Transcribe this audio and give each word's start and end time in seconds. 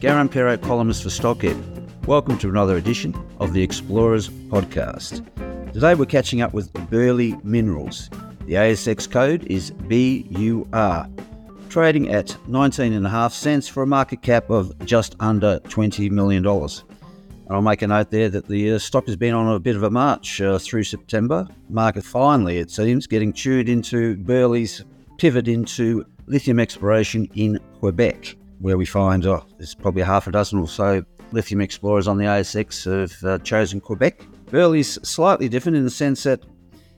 Garimpeiro 0.00 0.56
columnist 0.62 1.02
for 1.02 1.10
Stockhead. 1.10 2.06
Welcome 2.06 2.38
to 2.38 2.48
another 2.48 2.78
edition 2.78 3.14
of 3.38 3.52
the 3.52 3.62
Explorers 3.62 4.30
podcast. 4.30 5.22
Today 5.74 5.94
we're 5.94 6.06
catching 6.06 6.40
up 6.40 6.54
with 6.54 6.72
Burley 6.88 7.36
Minerals. 7.44 8.08
The 8.46 8.54
ASX 8.54 9.10
code 9.10 9.44
is 9.48 9.72
BUR, 9.72 11.06
trading 11.68 12.08
at 12.08 12.28
19.5 12.48 13.32
cents 13.32 13.68
for 13.68 13.82
a 13.82 13.86
market 13.86 14.22
cap 14.22 14.48
of 14.48 14.72
just 14.86 15.16
under 15.20 15.60
$20 15.64 16.10
million. 16.10 16.46
And 16.46 16.82
I'll 17.50 17.60
make 17.60 17.82
a 17.82 17.86
note 17.86 18.10
there 18.10 18.30
that 18.30 18.48
the 18.48 18.72
uh, 18.72 18.78
stock 18.78 19.04
has 19.04 19.16
been 19.16 19.34
on 19.34 19.54
a 19.54 19.60
bit 19.60 19.76
of 19.76 19.82
a 19.82 19.90
march 19.90 20.40
uh, 20.40 20.58
through 20.58 20.84
September. 20.84 21.46
Market 21.68 22.04
finally, 22.04 22.56
it 22.56 22.70
seems, 22.70 23.06
getting 23.06 23.34
tuned 23.34 23.68
into 23.68 24.16
Burley's 24.16 24.82
pivot 25.18 25.46
into 25.46 26.06
lithium 26.26 26.58
exploration 26.58 27.28
in 27.34 27.58
Quebec, 27.80 28.36
where 28.60 28.78
we 28.78 28.86
find 28.86 29.26
oh, 29.26 29.44
there's 29.58 29.74
probably 29.74 30.02
half 30.02 30.26
a 30.26 30.30
dozen 30.30 30.58
or 30.58 30.68
so 30.68 31.02
lithium 31.32 31.60
explorers 31.60 32.08
on 32.08 32.18
the 32.18 32.24
ASX 32.24 32.84
have 32.84 33.24
uh, 33.24 33.38
chosen 33.38 33.80
Quebec. 33.80 34.22
Burley's 34.46 34.98
slightly 35.08 35.48
different 35.48 35.76
in 35.76 35.84
the 35.84 35.90
sense 35.90 36.22
that 36.24 36.40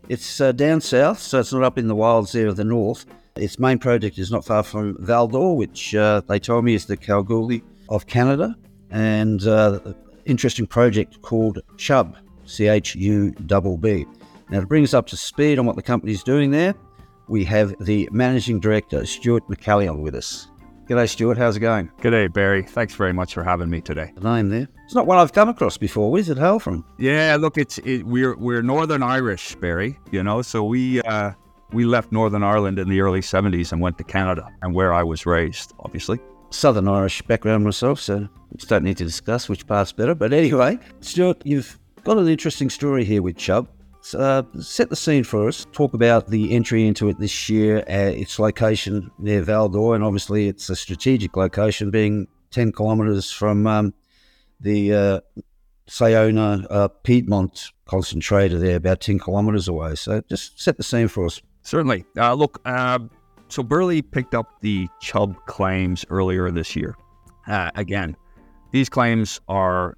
it's 0.09 0.41
uh, 0.41 0.53
down 0.53 0.81
south, 0.81 1.19
so 1.19 1.39
it's 1.39 1.53
not 1.53 1.63
up 1.63 1.79
in 1.79 1.87
the 1.87 1.95
wilds 1.95 2.33
there 2.33 2.49
of 2.49 2.57
the 2.57 2.65
north. 2.65 3.07
Its 3.37 3.59
main 3.59 3.79
project 3.79 4.19
is 4.19 4.31
not 4.31 4.45
far 4.45 4.63
from 4.63 4.97
Val 5.01 5.29
d'Or, 5.29 5.57
which 5.57 5.95
uh, 5.95 6.21
they 6.29 6.39
told 6.39 6.65
me 6.65 6.75
is 6.75 6.87
the 6.87 6.97
Kalgoorlie 6.97 7.63
of 7.89 8.07
Canada, 8.07 8.57
and 8.91 9.47
uh, 9.47 9.79
interesting 10.27 10.67
project 10.67 11.23
called 11.23 11.61
Chubb, 11.77 12.17
C 12.45 12.67
H 12.69 12.95
U 12.97 13.33
B 13.33 13.77
B. 13.81 14.07
Now, 14.51 14.61
to 14.61 14.67
bring 14.67 14.85
us 14.85 14.93
up 14.93 15.07
to 15.09 15.17
speed 15.17 15.59
on 15.59 15.67
what 15.67 15.77
the 15.77 15.83
company 15.83 16.13
is 16.13 16.23
doing 16.23 16.51
there, 16.51 16.75
we 17.29 17.45
have 17.45 17.75
the 17.81 18.09
Managing 18.13 18.61
Director, 18.61 19.07
Stewart 19.07 19.47
McCallion, 19.49 20.01
with 20.01 20.15
us. 20.15 20.49
G'day, 20.93 21.09
Stewart. 21.09 21.39
How's 21.39 21.57
it 21.57 21.61
going? 21.61 21.91
G'day, 22.03 22.31
Barry. 22.31 22.65
Thanks 22.65 22.95
very 22.95 23.15
much 23.15 23.33
for 23.33 23.43
having 23.43 23.71
me 23.71 23.81
today. 23.81 24.13
The 24.15 24.31
name 24.31 24.51
there. 24.51 24.69
It's 24.85 24.95
not 24.95 25.07
one 25.07 25.17
I've 25.17 25.33
come 25.33 25.49
across 25.49 25.79
before. 25.79 26.11
Where's 26.11 26.29
it 26.29 26.37
hail 26.37 26.59
from? 26.59 26.85
Yeah, 26.99 27.39
look, 27.41 27.57
it's 27.57 27.79
it, 27.79 28.03
we're 28.03 28.37
we're 28.37 28.61
Northern 28.61 29.03
Irish, 29.03 29.55
Barry. 29.55 29.99
You 30.11 30.23
know, 30.23 30.43
so 30.43 30.63
we 30.63 31.01
uh, 31.01 31.31
we 31.73 31.87
left 31.87 32.13
Northern 32.13 32.43
Ireland 32.43 32.79
in 32.79 32.91
the 32.91 33.01
early 33.01 33.21
'70s 33.21 33.73
and 33.73 33.81
went 33.81 33.97
to 33.97 34.05
Canada, 34.05 34.47
and 34.61 34.75
where 34.75 34.93
I 34.93 35.03
was 35.03 35.25
raised, 35.25 35.73
obviously. 35.79 36.21
Southern 36.51 36.87
Irish 36.89 37.23
background 37.23 37.65
myself, 37.65 37.99
so 37.99 38.29
we 38.51 38.67
don't 38.67 38.85
need 38.85 38.99
to 38.99 39.05
discuss 39.05 39.49
which 39.49 39.67
part's 39.67 39.93
better. 39.93 40.15
But 40.15 40.35
anyway, 40.35 40.79
Stewart, 41.01 41.41
you've 41.43 41.79
got 42.05 42.19
an 42.19 42.29
interesting 42.29 42.69
story 42.69 43.07
here 43.07 43.23
with 43.23 43.39
Chubb. 43.39 43.67
Uh, 44.15 44.43
set 44.61 44.91
the 44.91 44.97
scene 44.97 45.25
for 45.25 45.49
us. 45.49 45.67
Talk 45.73 45.95
about 45.95 46.29
the 46.29 46.53
entry 46.53 46.87
into 46.87 47.09
it 47.09 47.19
this 47.19 47.49
year, 47.49 47.79
uh, 47.89 48.11
its 48.11 48.39
location 48.39 49.11
near 49.19 49.43
Val 49.43 49.69
d'Or, 49.69 49.95
and 49.95 50.03
obviously 50.03 50.49
it's 50.49 50.69
a 50.69 50.77
strategic 50.77 51.37
location, 51.37 51.91
being 51.91 52.27
10 52.51 52.73
kilometres 52.73 53.31
from 53.31 53.67
um, 53.67 53.95
the 54.61 54.93
uh, 54.93 55.21
Sayona 55.89 56.67
uh, 56.69 56.89
Piedmont 56.89 57.71
concentrator 57.87 58.59
there, 58.59 58.77
about 58.77 59.01
10 59.01 59.21
kilometres 59.21 59.69
away. 59.69 59.95
So 59.95 60.21
just 60.29 60.61
set 60.61 60.77
the 60.77 60.83
scene 60.83 61.09
for 61.09 61.27
us. 61.27 61.41
Certainly. 61.63 62.05
Uh, 62.19 62.35
look, 62.35 62.61
uh, 62.65 62.99
so 63.49 63.63
Burley 63.63 64.03
picked 64.03 64.35
up 64.35 64.61
the 64.61 64.89
Chubb 65.01 65.37
claims 65.47 66.05
earlier 66.11 66.51
this 66.51 66.75
year. 66.75 66.97
again, 67.47 68.17
these 68.73 68.89
claims 68.89 69.41
are, 69.49 69.97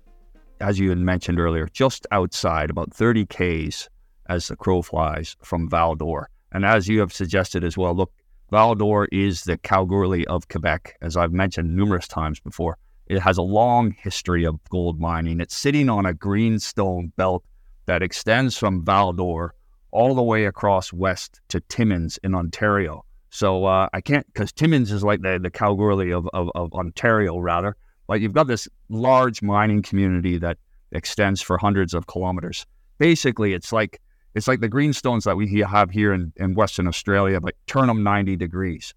as 0.61 0.79
you 0.79 0.91
had 0.91 0.99
mentioned 0.99 1.41
earlier, 1.41 1.69
just 1.73 2.07
outside, 2.13 2.71
about 2.71 2.93
30 2.93 3.27
Ks 3.27 3.89
as 4.29 4.49
the 4.49 4.57
crow 4.57 4.83
flies 4.83 5.37
from 5.43 5.69
Val 5.69 5.95
d'Or. 5.95 6.31
And 6.53 6.65
as 6.65 6.89
you 6.89 7.01
have 7.01 7.13
suggested 7.13 7.65
as 7.65 7.77
well, 7.77 7.95
look, 7.95 8.13
Val 8.51 8.75
d'Or 8.75 9.09
is 9.11 9.45
the 9.45 9.59
Kalgoorlie 9.59 10.27
of 10.27 10.49
Quebec, 10.49 10.97
as 11.03 11.17
I've 11.17 11.33
mentioned 11.33 11.75
numerous 11.75 12.07
times 12.07 12.41
before. 12.41 12.79
It 13.07 13.19
has 13.21 13.37
a 13.37 13.43
long 13.43 13.91
history 13.91 14.45
of 14.45 14.59
gold 14.71 15.01
mining. 15.01 15.41
It's 15.41 15.57
sitting 15.57 15.89
on 15.89 16.07
a 16.07 16.15
greenstone 16.15 17.13
belt 17.17 17.45
that 17.87 18.03
extends 18.03 18.57
from 18.57 18.85
Val 18.85 19.13
d'Or 19.13 19.55
all 19.91 20.15
the 20.15 20.23
way 20.23 20.47
across 20.47 20.93
west 20.93 21.41
to 21.49 21.61
Timmins 21.61 22.19
in 22.23 22.35
Ontario. 22.35 23.05
So 23.31 23.65
uh, 23.65 23.89
I 23.93 24.01
can't, 24.01 24.27
because 24.33 24.53
Timmins 24.53 24.93
is 24.93 25.03
like 25.03 25.23
the, 25.23 25.39
the 25.43 25.51
Kalgoorlie 25.51 26.13
of, 26.13 26.29
of, 26.33 26.51
of 26.55 26.73
Ontario, 26.73 27.39
rather. 27.39 27.77
But 28.07 28.21
you've 28.21 28.33
got 28.33 28.47
this 28.47 28.69
large 28.89 29.43
mining 29.43 29.83
community 29.83 30.39
that 30.39 30.59
extends 30.93 31.43
for 31.43 31.59
hundreds 31.59 31.95
of 31.95 32.07
kilometers. 32.07 32.67
Basically, 32.99 33.53
it's 33.55 33.73
like 33.73 34.01
it's 34.35 34.49
like 34.49 34.61
the 34.61 34.69
greenstones 34.69 35.25
that 35.25 35.37
we 35.37 35.61
have 35.61 35.91
here 35.91 36.13
in, 36.13 36.33
in 36.37 36.55
Western 36.55 36.89
Australia, 36.89 37.41
but 37.41 37.55
turn 37.67 37.87
them 37.87 38.03
90 38.03 38.37
degrees. 38.37 38.95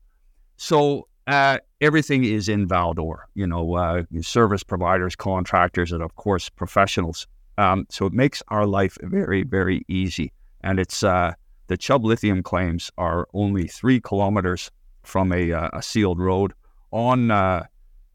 So 0.58 1.08
uh, 1.28 1.60
everything 1.82 2.24
is 2.24 2.50
in 2.50 2.68
Val 2.68 2.94
d'Or, 2.94 3.28
you 3.36 3.46
know, 3.46 3.76
uh, 3.76 4.04
service 4.22 4.64
providers, 4.64 5.16
contractors, 5.16 5.92
and 5.92 6.02
of 6.02 6.16
course, 6.16 6.50
professionals. 6.50 7.28
Um, 7.58 7.86
so 7.90 8.06
it 8.06 8.14
makes 8.14 8.42
our 8.48 8.66
life 8.66 8.98
very, 9.02 9.44
very 9.44 9.84
easy. 9.88 10.32
And 10.62 10.80
it's 10.80 11.04
uh, 11.04 11.34
the 11.68 11.78
Chubb 11.78 12.04
lithium 12.06 12.44
claims 12.44 12.92
are 12.98 13.28
only 13.34 13.68
three 13.68 14.00
kilometers 14.00 14.72
from 15.04 15.32
a, 15.32 15.52
uh, 15.52 15.70
a 15.74 15.82
sealed 15.82 16.20
road 16.20 16.54
on 16.92 17.32
uh, 17.32 17.66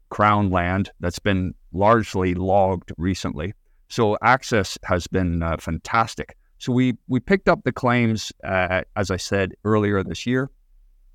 Crown 0.09 0.49
land 0.49 0.91
that's 0.99 1.19
been 1.19 1.53
largely 1.71 2.33
logged 2.35 2.91
recently. 2.97 3.53
So 3.89 4.17
access 4.21 4.77
has 4.83 5.07
been 5.07 5.41
uh, 5.43 5.57
fantastic. 5.57 6.35
So 6.57 6.71
we 6.71 6.97
we 7.07 7.19
picked 7.19 7.49
up 7.49 7.63
the 7.63 7.71
claims, 7.71 8.31
uh, 8.43 8.83
as 8.95 9.11
I 9.11 9.17
said 9.17 9.53
earlier 9.63 10.03
this 10.03 10.25
year. 10.25 10.49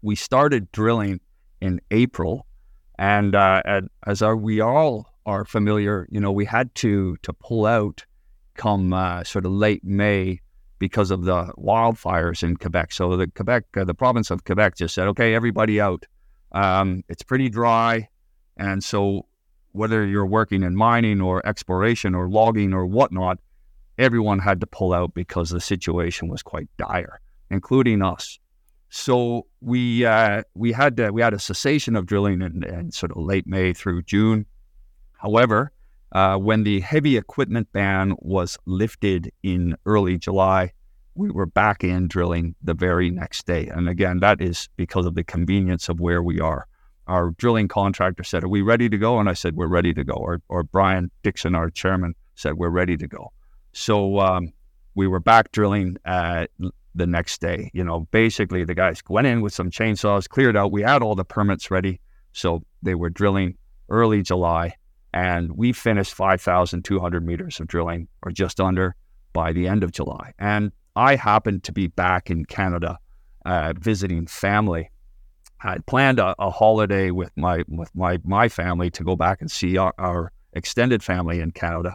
We 0.02 0.14
started 0.14 0.70
drilling 0.70 1.20
in 1.60 1.80
April, 1.90 2.46
and, 2.98 3.34
uh, 3.34 3.62
and 3.64 3.88
as 4.06 4.22
we 4.22 4.60
all 4.60 5.12
are 5.26 5.44
familiar, 5.44 6.06
you 6.10 6.20
know, 6.20 6.30
we 6.32 6.44
had 6.44 6.74
to 6.76 7.16
to 7.22 7.32
pull 7.32 7.66
out 7.66 8.04
come 8.54 8.92
uh, 8.92 9.24
sort 9.24 9.46
of 9.46 9.52
late 9.52 9.84
May 9.84 10.40
because 10.78 11.10
of 11.10 11.24
the 11.24 11.46
wildfires 11.58 12.42
in 12.42 12.56
Quebec. 12.56 12.92
So 12.92 13.16
the 13.16 13.26
Quebec, 13.28 13.64
uh, 13.76 13.84
the 13.84 13.94
province 13.94 14.30
of 14.30 14.44
Quebec, 14.44 14.76
just 14.76 14.94
said, 14.94 15.08
okay, 15.08 15.34
everybody 15.34 15.80
out. 15.80 16.04
Um, 16.52 17.02
it's 17.08 17.22
pretty 17.22 17.48
dry, 17.48 18.08
and 18.56 18.82
so 18.82 19.26
whether 19.72 20.06
you're 20.06 20.26
working 20.26 20.62
in 20.62 20.74
mining 20.74 21.20
or 21.20 21.46
exploration 21.46 22.14
or 22.14 22.28
logging 22.28 22.72
or 22.72 22.86
whatnot, 22.86 23.38
everyone 23.98 24.38
had 24.38 24.60
to 24.60 24.66
pull 24.66 24.92
out 24.92 25.12
because 25.14 25.50
the 25.50 25.60
situation 25.60 26.28
was 26.28 26.42
quite 26.42 26.68
dire, 26.76 27.20
including 27.50 28.02
us. 28.02 28.38
So 28.90 29.46
we 29.60 30.06
uh, 30.06 30.42
we 30.54 30.72
had 30.72 30.96
to, 30.96 31.10
we 31.10 31.20
had 31.20 31.34
a 31.34 31.38
cessation 31.38 31.94
of 31.96 32.06
drilling 32.06 32.40
in, 32.40 32.64
in, 32.64 32.90
sort 32.90 33.12
of 33.12 33.18
late 33.18 33.46
May 33.46 33.74
through 33.74 34.02
June. 34.02 34.46
However, 35.12 35.72
uh, 36.12 36.38
when 36.38 36.62
the 36.62 36.80
heavy 36.80 37.16
equipment 37.18 37.70
ban 37.72 38.14
was 38.20 38.56
lifted 38.64 39.30
in 39.42 39.76
early 39.84 40.16
July, 40.16 40.72
we 41.14 41.30
were 41.30 41.44
back 41.44 41.84
in 41.84 42.08
drilling 42.08 42.54
the 42.62 42.72
very 42.72 43.10
next 43.10 43.46
day. 43.46 43.66
And 43.66 43.88
again, 43.88 44.20
that 44.20 44.40
is 44.40 44.70
because 44.76 45.04
of 45.04 45.16
the 45.16 45.24
convenience 45.24 45.90
of 45.90 46.00
where 46.00 46.22
we 46.22 46.40
are. 46.40 46.66
Our 47.08 47.32
drilling 47.32 47.68
contractor 47.68 48.24
said, 48.24 48.44
"Are 48.44 48.48
we 48.48 48.62
ready 48.62 48.88
to 48.88 48.96
go?" 48.96 49.18
And 49.18 49.28
I 49.28 49.34
said, 49.34 49.54
"We're 49.54 49.66
ready 49.66 49.92
to 49.94 50.04
go." 50.04 50.14
Or, 50.14 50.40
or 50.48 50.62
Brian 50.62 51.10
Dixon, 51.22 51.54
our 51.54 51.68
chairman, 51.68 52.14
said, 52.36 52.54
"We're 52.54 52.70
ready 52.70 52.96
to 52.96 53.06
go." 53.06 53.32
So 53.78 54.18
um, 54.18 54.52
we 54.96 55.06
were 55.06 55.20
back 55.20 55.52
drilling 55.52 55.98
uh, 56.04 56.46
the 56.96 57.06
next 57.06 57.40
day. 57.40 57.70
You 57.72 57.84
know, 57.84 58.08
basically 58.10 58.64
the 58.64 58.74
guys 58.74 59.00
went 59.08 59.28
in 59.28 59.40
with 59.40 59.54
some 59.54 59.70
chainsaws, 59.70 60.28
cleared 60.28 60.56
out. 60.56 60.72
We 60.72 60.82
had 60.82 61.00
all 61.00 61.14
the 61.14 61.24
permits 61.24 61.70
ready, 61.70 62.00
so 62.32 62.64
they 62.82 62.96
were 62.96 63.08
drilling 63.08 63.56
early 63.88 64.22
July, 64.22 64.74
and 65.14 65.52
we 65.52 65.72
finished 65.72 66.12
5,200 66.14 67.24
meters 67.24 67.60
of 67.60 67.68
drilling, 67.68 68.08
or 68.22 68.32
just 68.32 68.60
under, 68.60 68.96
by 69.32 69.52
the 69.52 69.68
end 69.68 69.84
of 69.84 69.92
July. 69.92 70.32
And 70.40 70.72
I 70.96 71.14
happened 71.14 71.62
to 71.64 71.72
be 71.72 71.86
back 71.86 72.32
in 72.32 72.46
Canada 72.46 72.98
uh, 73.46 73.74
visiting 73.78 74.26
family. 74.26 74.90
I 75.62 75.74
had 75.74 75.86
planned 75.86 76.18
a, 76.18 76.34
a, 76.40 76.50
holiday 76.50 77.12
with 77.12 77.30
my 77.36 77.62
with 77.68 77.94
my 77.94 78.18
my 78.24 78.48
family 78.48 78.90
to 78.90 79.04
go 79.04 79.14
back 79.14 79.40
and 79.40 79.48
see 79.48 79.76
our, 79.76 79.94
our 79.98 80.32
extended 80.52 81.04
family 81.04 81.38
in 81.38 81.52
Canada, 81.52 81.94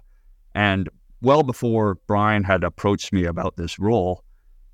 and 0.56 0.88
well 1.24 1.42
before 1.42 1.96
Brian 2.06 2.44
had 2.44 2.64
approached 2.64 3.12
me 3.12 3.26
about 3.26 3.56
this 3.58 3.80
role. 3.80 4.24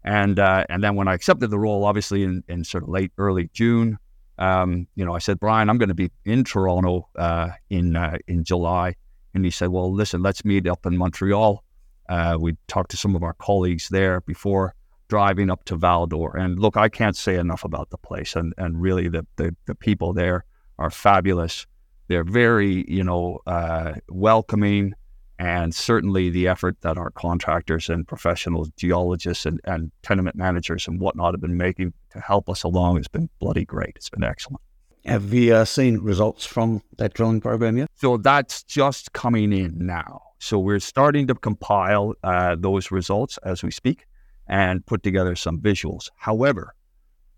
And 0.04 0.40
uh, 0.40 0.66
and 0.70 0.84
then 0.84 0.96
when 0.96 1.08
I 1.08 1.14
accepted 1.14 1.50
the 1.50 1.60
role, 1.60 1.86
obviously 1.86 2.24
in, 2.24 2.44
in 2.48 2.64
sort 2.64 2.84
of 2.84 2.90
late 2.90 3.12
early 3.18 3.50
June, 3.54 3.98
um, 4.38 4.88
you 4.96 5.06
know, 5.06 5.14
I 5.14 5.20
said, 5.20 5.40
Brian, 5.40 5.70
I'm 5.70 5.78
going 5.78 5.90
to 5.90 5.96
be 5.96 6.12
in 6.26 6.44
Toronto 6.44 7.08
uh, 7.18 7.50
in 7.70 7.96
uh, 7.96 8.18
in 8.28 8.44
July, 8.44 8.96
and 9.34 9.44
he 9.46 9.52
said, 9.52 9.70
well, 9.70 9.94
listen, 9.94 10.22
let's 10.22 10.44
meet 10.46 10.68
up 10.68 10.86
in 10.86 10.98
Montreal. 10.98 11.64
Uh, 12.08 12.38
we 12.40 12.56
talked 12.68 12.92
to 12.92 12.98
some 12.98 13.16
of 13.16 13.24
our 13.24 13.34
colleagues 13.34 13.90
there 13.90 14.22
before 14.22 14.74
driving 15.10 15.50
up 15.50 15.66
to 15.66 15.76
Val-d'Or. 15.76 16.38
And 16.38 16.60
look, 16.60 16.78
I 16.78 16.88
can't 16.90 17.16
say 17.16 17.36
enough 17.36 17.64
about 17.66 17.90
the 17.90 17.98
place, 17.98 18.36
and 18.36 18.54
and 18.58 18.82
really 18.82 19.10
the 19.10 19.28
the, 19.36 19.56
the 19.66 19.76
people 19.76 20.14
there 20.14 20.46
are 20.78 20.90
fabulous. 20.90 21.68
They're 22.08 22.24
very, 22.24 22.86
you 22.88 23.04
know, 23.04 23.40
uh, 23.46 23.96
welcoming 24.08 24.94
and 25.40 25.74
certainly 25.74 26.30
the 26.30 26.50
effort 26.50 26.76
that 26.82 26.98
our 26.98 27.12
contractors 27.12 27.90
and 27.90 28.06
professional 28.06 28.68
geologists 28.76 29.46
and, 29.46 29.62
and 29.64 29.90
tenement 30.04 30.36
managers 30.36 30.86
and 30.86 31.00
whatnot 31.00 31.34
have 31.34 31.40
been 31.40 31.56
making 31.56 31.94
to 32.12 32.20
help 32.20 32.50
us 32.50 32.64
along 32.64 32.98
has 32.98 33.08
been 33.08 33.30
bloody 33.40 33.64
great. 33.64 33.94
It's 33.96 34.10
been 34.10 34.24
excellent. 34.24 34.62
Have 35.06 35.32
we 35.32 35.50
uh, 35.52 35.64
seen 35.64 36.00
results 36.00 36.46
from 36.46 36.84
that 36.98 37.14
drilling 37.14 37.40
program 37.40 37.78
yet? 37.78 37.90
So 37.96 38.18
that's 38.18 38.64
just 38.64 39.14
coming 39.14 39.54
in 39.54 39.74
now. 39.78 40.22
So 40.40 40.60
we're 40.60 40.80
starting 40.80 41.26
to 41.28 41.36
compile 41.36 42.16
uh, 42.22 42.58
those 42.60 42.92
results 42.92 43.38
as 43.44 43.64
we 43.64 43.72
speak 43.72 44.06
and 44.48 44.86
put 44.86 45.04
together 45.04 45.38
some 45.38 45.60
visuals. 45.60 46.10
However, 46.18 46.76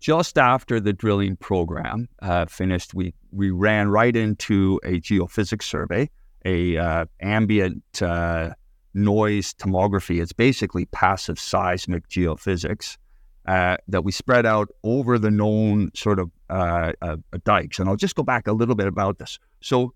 just 0.00 0.38
after 0.38 0.80
the 0.80 0.92
drilling 0.92 1.36
program 1.36 2.08
uh, 2.20 2.46
finished, 2.46 2.94
we, 2.94 3.14
we 3.30 3.50
ran 3.50 3.88
right 3.88 4.16
into 4.16 4.80
a 4.82 5.00
geophysics 5.00 5.62
survey 5.62 6.10
a 6.44 6.76
uh, 6.76 7.06
ambient 7.20 7.82
uh, 8.02 8.50
noise 8.94 9.54
tomography. 9.54 10.20
It's 10.22 10.32
basically 10.32 10.86
passive 10.86 11.38
seismic 11.38 12.08
geophysics 12.08 12.96
uh, 13.46 13.76
that 13.88 14.04
we 14.04 14.12
spread 14.12 14.46
out 14.46 14.68
over 14.84 15.18
the 15.18 15.30
known 15.30 15.90
sort 15.94 16.18
of 16.18 16.30
uh, 16.50 16.92
uh, 17.02 17.16
dikes. 17.44 17.78
And 17.78 17.88
I'll 17.88 17.96
just 17.96 18.14
go 18.14 18.22
back 18.22 18.46
a 18.46 18.52
little 18.52 18.74
bit 18.74 18.86
about 18.86 19.18
this. 19.18 19.38
So 19.60 19.94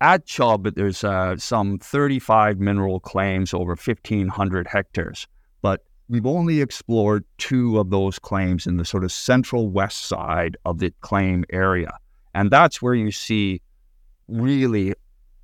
at 0.00 0.26
Chubb, 0.26 0.74
there's 0.74 1.04
uh, 1.04 1.36
some 1.36 1.78
35 1.78 2.58
mineral 2.58 3.00
claims 3.00 3.54
over 3.54 3.70
1,500 3.70 4.66
hectares, 4.66 5.26
but 5.62 5.84
we've 6.08 6.26
only 6.26 6.60
explored 6.60 7.24
two 7.38 7.78
of 7.78 7.90
those 7.90 8.18
claims 8.18 8.66
in 8.66 8.76
the 8.76 8.84
sort 8.84 9.04
of 9.04 9.12
central 9.12 9.68
west 9.68 10.06
side 10.06 10.56
of 10.64 10.78
the 10.78 10.92
claim 11.00 11.44
area. 11.50 11.96
And 12.34 12.50
that's 12.50 12.82
where 12.82 12.94
you 12.94 13.12
see 13.12 13.62
really 14.28 14.94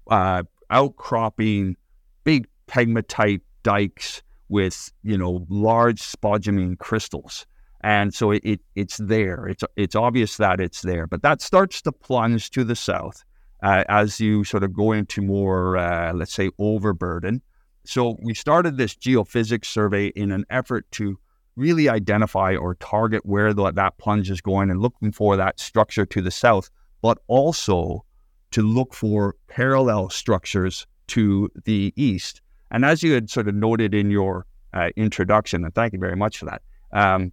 uh, 0.09 0.43
outcropping 0.71 1.77
big 2.25 2.47
pegmatite 2.67 3.41
dikes 3.63 4.23
with 4.49 4.93
you 5.03 5.17
know 5.17 5.47
large 5.49 6.01
spodumene 6.01 6.79
crystals. 6.79 7.47
And 7.81 8.13
so 8.13 8.33
it, 8.33 8.43
it, 8.45 8.61
it's 8.75 8.97
there. 8.97 9.47
It's 9.47 9.65
it's 9.77 9.95
obvious 9.95 10.37
that 10.39 10.61
it's 10.61 10.83
there 10.83 11.07
but 11.07 11.23
that 11.23 11.41
starts 11.41 11.81
to 11.83 11.93
plunge 11.93 12.51
to 12.51 12.65
the 12.65 12.77
south 12.77 13.25
uh, 13.63 13.85
as 13.89 14.21
you 14.21 14.45
sort 14.45 14.65
of 14.65 14.73
go 14.73 14.93
into 14.93 15.23
more 15.23 15.77
uh, 15.77 16.13
let's 16.13 16.33
say 16.35 16.51
overburden. 16.59 17.43
So 17.85 18.19
we 18.23 18.35
started 18.35 18.77
this 18.77 18.95
geophysics 18.95 19.67
survey 19.67 20.09
in 20.09 20.31
an 20.33 20.45
effort 20.51 20.91
to 20.93 21.19
really 21.57 21.89
identify 21.89 22.55
or 22.55 22.75
target 22.77 23.25
where 23.27 23.53
the, 23.53 23.73
that 23.73 23.99
plunge 23.99 24.31
is 24.31 24.41
going 24.41 24.71
and 24.71 24.81
looking 24.81 25.11
for 25.11 25.37
that 25.37 25.59
structure 25.59 26.07
to 26.07 26.23
the 26.23 26.31
south 26.31 26.71
but 27.03 27.19
also 27.27 28.05
to 28.51 28.63
look 28.63 28.95
for 28.95 29.35
parallel 29.49 30.11
structures 30.11 30.87
to 31.09 31.51
the 31.65 31.93
east. 31.97 32.41
And 32.71 32.85
as 32.85 33.03
you 33.03 33.13
had 33.13 33.31
sort 33.31 33.49
of 33.49 33.55
noted 33.55 33.95
in 33.95 34.11
your 34.11 34.47
uh, 34.73 34.91
introduction, 34.97 35.65
and 35.65 35.75
thank 35.75 35.93
you 35.93 35.99
very 35.99 36.17
much 36.17 36.39
for 36.39 36.45
that. 36.47 36.63
Um, 36.93 37.33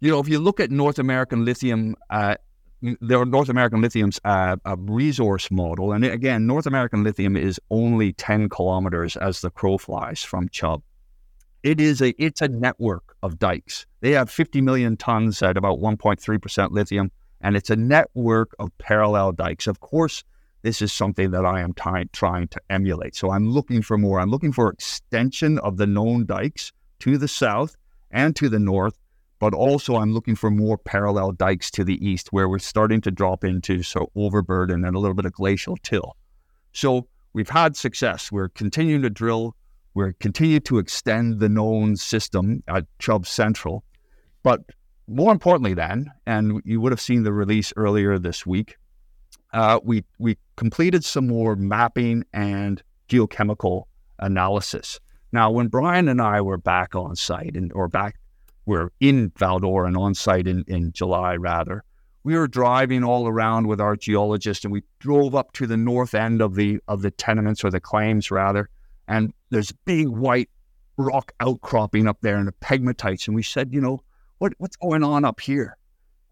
you 0.00 0.10
know, 0.10 0.18
if 0.18 0.28
you 0.28 0.38
look 0.38 0.60
at 0.60 0.70
North 0.70 0.98
American 0.98 1.44
lithium, 1.44 1.96
uh, 2.10 2.36
the 2.82 3.24
North 3.24 3.48
American 3.48 3.80
lithium's 3.80 4.20
uh, 4.24 4.56
a 4.64 4.76
resource 4.76 5.50
model, 5.50 5.92
and 5.92 6.04
again, 6.04 6.46
North 6.46 6.66
American 6.66 7.02
lithium 7.02 7.36
is 7.36 7.58
only 7.70 8.12
ten 8.12 8.48
kilometers 8.48 9.16
as 9.16 9.40
the 9.40 9.50
crow 9.50 9.78
flies 9.78 10.22
from 10.22 10.48
Chubb. 10.50 10.82
It 11.62 11.80
is 11.80 12.02
a 12.02 12.10
it's 12.22 12.42
a 12.42 12.48
network 12.48 13.16
of 13.22 13.38
dikes. 13.38 13.86
They 14.00 14.10
have 14.10 14.28
50 14.28 14.60
million 14.60 14.98
tons 14.98 15.42
at 15.42 15.56
about 15.56 15.78
1.3 15.78 16.42
percent 16.42 16.72
lithium 16.72 17.10
and 17.44 17.56
it's 17.56 17.68
a 17.68 17.76
network 17.76 18.56
of 18.58 18.76
parallel 18.78 19.30
dikes. 19.30 19.66
Of 19.66 19.78
course, 19.80 20.24
this 20.62 20.80
is 20.80 20.94
something 20.94 21.30
that 21.32 21.44
I 21.44 21.60
am 21.60 21.74
trying 21.74 22.48
to 22.48 22.60
emulate. 22.70 23.14
So 23.14 23.30
I'm 23.30 23.50
looking 23.50 23.82
for 23.82 23.98
more. 23.98 24.18
I'm 24.18 24.30
looking 24.30 24.50
for 24.50 24.70
extension 24.70 25.58
of 25.58 25.76
the 25.76 25.86
known 25.86 26.24
dikes 26.24 26.72
to 27.00 27.18
the 27.18 27.28
south 27.28 27.76
and 28.10 28.34
to 28.36 28.48
the 28.48 28.58
north, 28.58 28.98
but 29.40 29.52
also 29.52 29.96
I'm 29.96 30.14
looking 30.14 30.36
for 30.36 30.50
more 30.50 30.78
parallel 30.78 31.32
dikes 31.32 31.70
to 31.72 31.84
the 31.84 32.02
east 32.04 32.28
where 32.32 32.48
we're 32.48 32.60
starting 32.60 33.02
to 33.02 33.10
drop 33.10 33.44
into 33.44 33.82
so 33.82 34.10
overburden 34.16 34.82
and 34.82 34.96
a 34.96 34.98
little 34.98 35.14
bit 35.14 35.26
of 35.26 35.32
glacial 35.34 35.76
till. 35.82 36.16
So 36.72 37.08
we've 37.34 37.50
had 37.50 37.76
success. 37.76 38.32
We're 38.32 38.48
continuing 38.48 39.02
to 39.02 39.10
drill. 39.10 39.54
We're 39.92 40.14
continuing 40.14 40.62
to 40.62 40.78
extend 40.78 41.40
the 41.40 41.50
known 41.50 41.96
system 41.96 42.62
at 42.68 42.86
Chubb 43.00 43.26
Central. 43.26 43.84
But 44.42 44.62
more 45.06 45.32
importantly, 45.32 45.74
then, 45.74 46.10
and 46.26 46.60
you 46.64 46.80
would 46.80 46.92
have 46.92 47.00
seen 47.00 47.22
the 47.24 47.32
release 47.32 47.72
earlier 47.76 48.18
this 48.18 48.46
week, 48.46 48.76
uh, 49.52 49.78
we 49.84 50.04
we 50.18 50.36
completed 50.56 51.04
some 51.04 51.26
more 51.26 51.56
mapping 51.56 52.24
and 52.32 52.82
geochemical 53.08 53.84
analysis. 54.18 54.98
Now, 55.32 55.50
when 55.50 55.68
Brian 55.68 56.08
and 56.08 56.22
I 56.22 56.40
were 56.40 56.56
back 56.56 56.94
on 56.94 57.16
site, 57.16 57.56
and 57.56 57.72
or 57.72 57.88
back, 57.88 58.16
we're 58.66 58.90
in 59.00 59.32
Val-d'Or 59.36 59.84
and 59.84 59.96
on 59.96 60.14
site 60.14 60.46
in, 60.46 60.64
in 60.68 60.92
July 60.92 61.36
rather, 61.36 61.84
we 62.22 62.36
were 62.36 62.48
driving 62.48 63.04
all 63.04 63.28
around 63.28 63.66
with 63.66 63.80
our 63.80 63.96
geologist, 63.96 64.64
and 64.64 64.72
we 64.72 64.82
drove 65.00 65.34
up 65.34 65.52
to 65.52 65.66
the 65.66 65.76
north 65.76 66.14
end 66.14 66.40
of 66.40 66.54
the 66.54 66.80
of 66.88 67.02
the 67.02 67.10
tenements 67.10 67.62
or 67.62 67.70
the 67.70 67.80
claims 67.80 68.30
rather, 68.30 68.70
and 69.06 69.32
there's 69.50 69.72
big 69.84 70.08
white 70.08 70.48
rock 70.96 71.32
outcropping 71.40 72.06
up 72.06 72.18
there 72.22 72.36
and 72.36 72.48
the 72.48 72.52
pegmatites, 72.52 73.26
and 73.26 73.34
we 73.34 73.42
said, 73.42 73.72
you 73.72 73.80
know 73.80 74.00
what, 74.44 74.52
what's 74.58 74.76
going 74.76 75.02
on 75.02 75.24
up 75.24 75.40
here? 75.40 75.78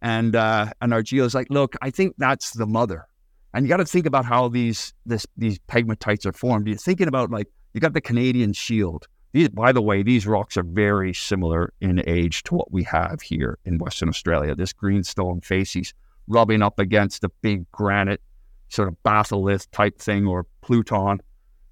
And 0.02 0.36
uh, 0.36 0.66
and 0.82 0.92
our 0.92 1.02
geo's 1.02 1.34
like, 1.34 1.46
look, 1.48 1.76
I 1.80 1.88
think 1.88 2.14
that's 2.18 2.50
the 2.52 2.66
mother. 2.66 3.06
And 3.54 3.64
you 3.64 3.70
got 3.70 3.78
to 3.78 3.86
think 3.86 4.04
about 4.04 4.26
how 4.26 4.48
these 4.48 4.92
this 5.06 5.26
these 5.38 5.58
pegmatites 5.60 6.26
are 6.26 6.32
formed. 6.32 6.66
You're 6.68 6.76
thinking 6.76 7.08
about 7.08 7.30
like 7.30 7.48
you 7.72 7.80
got 7.80 7.94
the 7.94 8.02
Canadian 8.02 8.52
Shield. 8.52 9.06
These, 9.32 9.48
by 9.48 9.72
the 9.72 9.80
way, 9.80 10.02
these 10.02 10.26
rocks 10.26 10.58
are 10.58 10.62
very 10.62 11.14
similar 11.14 11.72
in 11.80 12.06
age 12.06 12.42
to 12.42 12.54
what 12.54 12.70
we 12.70 12.82
have 12.82 13.22
here 13.22 13.58
in 13.64 13.78
Western 13.78 14.10
Australia. 14.10 14.54
This 14.54 14.74
greenstone 14.74 15.40
facies 15.40 15.94
rubbing 16.28 16.60
up 16.60 16.78
against 16.78 17.24
a 17.24 17.30
big 17.40 17.70
granite, 17.72 18.20
sort 18.68 18.88
of 18.88 18.96
batholith 19.06 19.68
type 19.72 19.98
thing 19.98 20.26
or 20.26 20.44
pluton. 20.60 21.18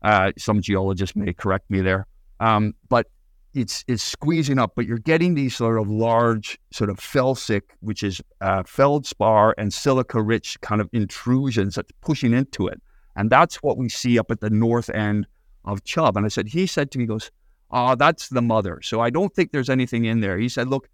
Uh, 0.01 0.33
some 0.39 0.63
geologists 0.63 1.15
may 1.15 1.35
correct 1.35 1.71
me 1.71 1.83
there. 1.83 2.07
Um, 2.39 2.73
but 2.89 3.09
it's 3.55 3.85
it's 3.89 4.03
squeezing 4.03 4.59
up, 4.59 4.73
but 4.77 4.87
you're 4.87 4.99
getting 4.99 5.35
these 5.35 5.57
sort 5.57 5.79
of 5.79 5.89
large, 5.89 6.59
sort 6.73 6.91
of 6.91 6.99
felsic, 6.99 7.63
which 7.81 8.03
is 8.03 8.21
uh, 8.41 8.63
feldspar 8.65 9.55
and 9.59 9.73
silica-rich 9.73 10.61
kind 10.61 10.81
of 10.81 10.89
intrusions 10.93 11.75
that's 11.75 11.91
pushing 12.01 12.33
into 12.33 12.69
it, 12.69 12.81
and 13.17 13.31
that's 13.31 13.57
what 13.57 13.77
we 13.77 13.89
see 13.89 14.19
up 14.19 14.31
at 14.31 14.41
the 14.41 14.51
north 14.51 14.89
end 14.91 15.27
of 15.65 15.83
Chubb. 15.85 16.17
And 16.17 16.25
I 16.25 16.29
said, 16.29 16.49
he 16.49 16.67
said 16.67 16.91
to 16.93 16.99
me, 16.99 17.05
he 17.05 17.09
goes, 17.09 17.31
"Ah, 17.71 17.93
oh, 17.93 17.95
that's 17.97 18.29
the 18.29 18.43
mother." 18.43 18.81
So 18.83 19.01
I 19.01 19.11
don't 19.11 19.35
think 19.35 19.51
there's 19.51 19.71
anything 19.71 20.05
in 20.05 20.21
there. 20.21 20.39
He 20.39 20.49
said, 20.49 20.69
"Look, 20.69 20.89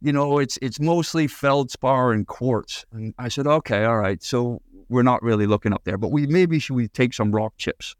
you 0.00 0.12
know, 0.12 0.38
it's 0.38 0.58
it's 0.62 0.80
mostly 0.80 1.28
feldspar 1.28 2.12
and 2.12 2.26
quartz." 2.26 2.84
And 2.92 3.14
I 3.18 3.28
said, 3.28 3.46
"Okay, 3.46 3.84
all 3.84 3.98
right." 3.98 4.22
So 4.22 4.60
we're 4.88 5.04
not 5.04 5.22
really 5.22 5.46
looking 5.46 5.72
up 5.72 5.84
there, 5.84 5.96
but 5.96 6.10
we 6.10 6.26
maybe 6.26 6.58
should 6.58 6.74
we 6.74 6.88
take 6.88 7.14
some 7.14 7.30
rock 7.30 7.54
chips. 7.56 7.94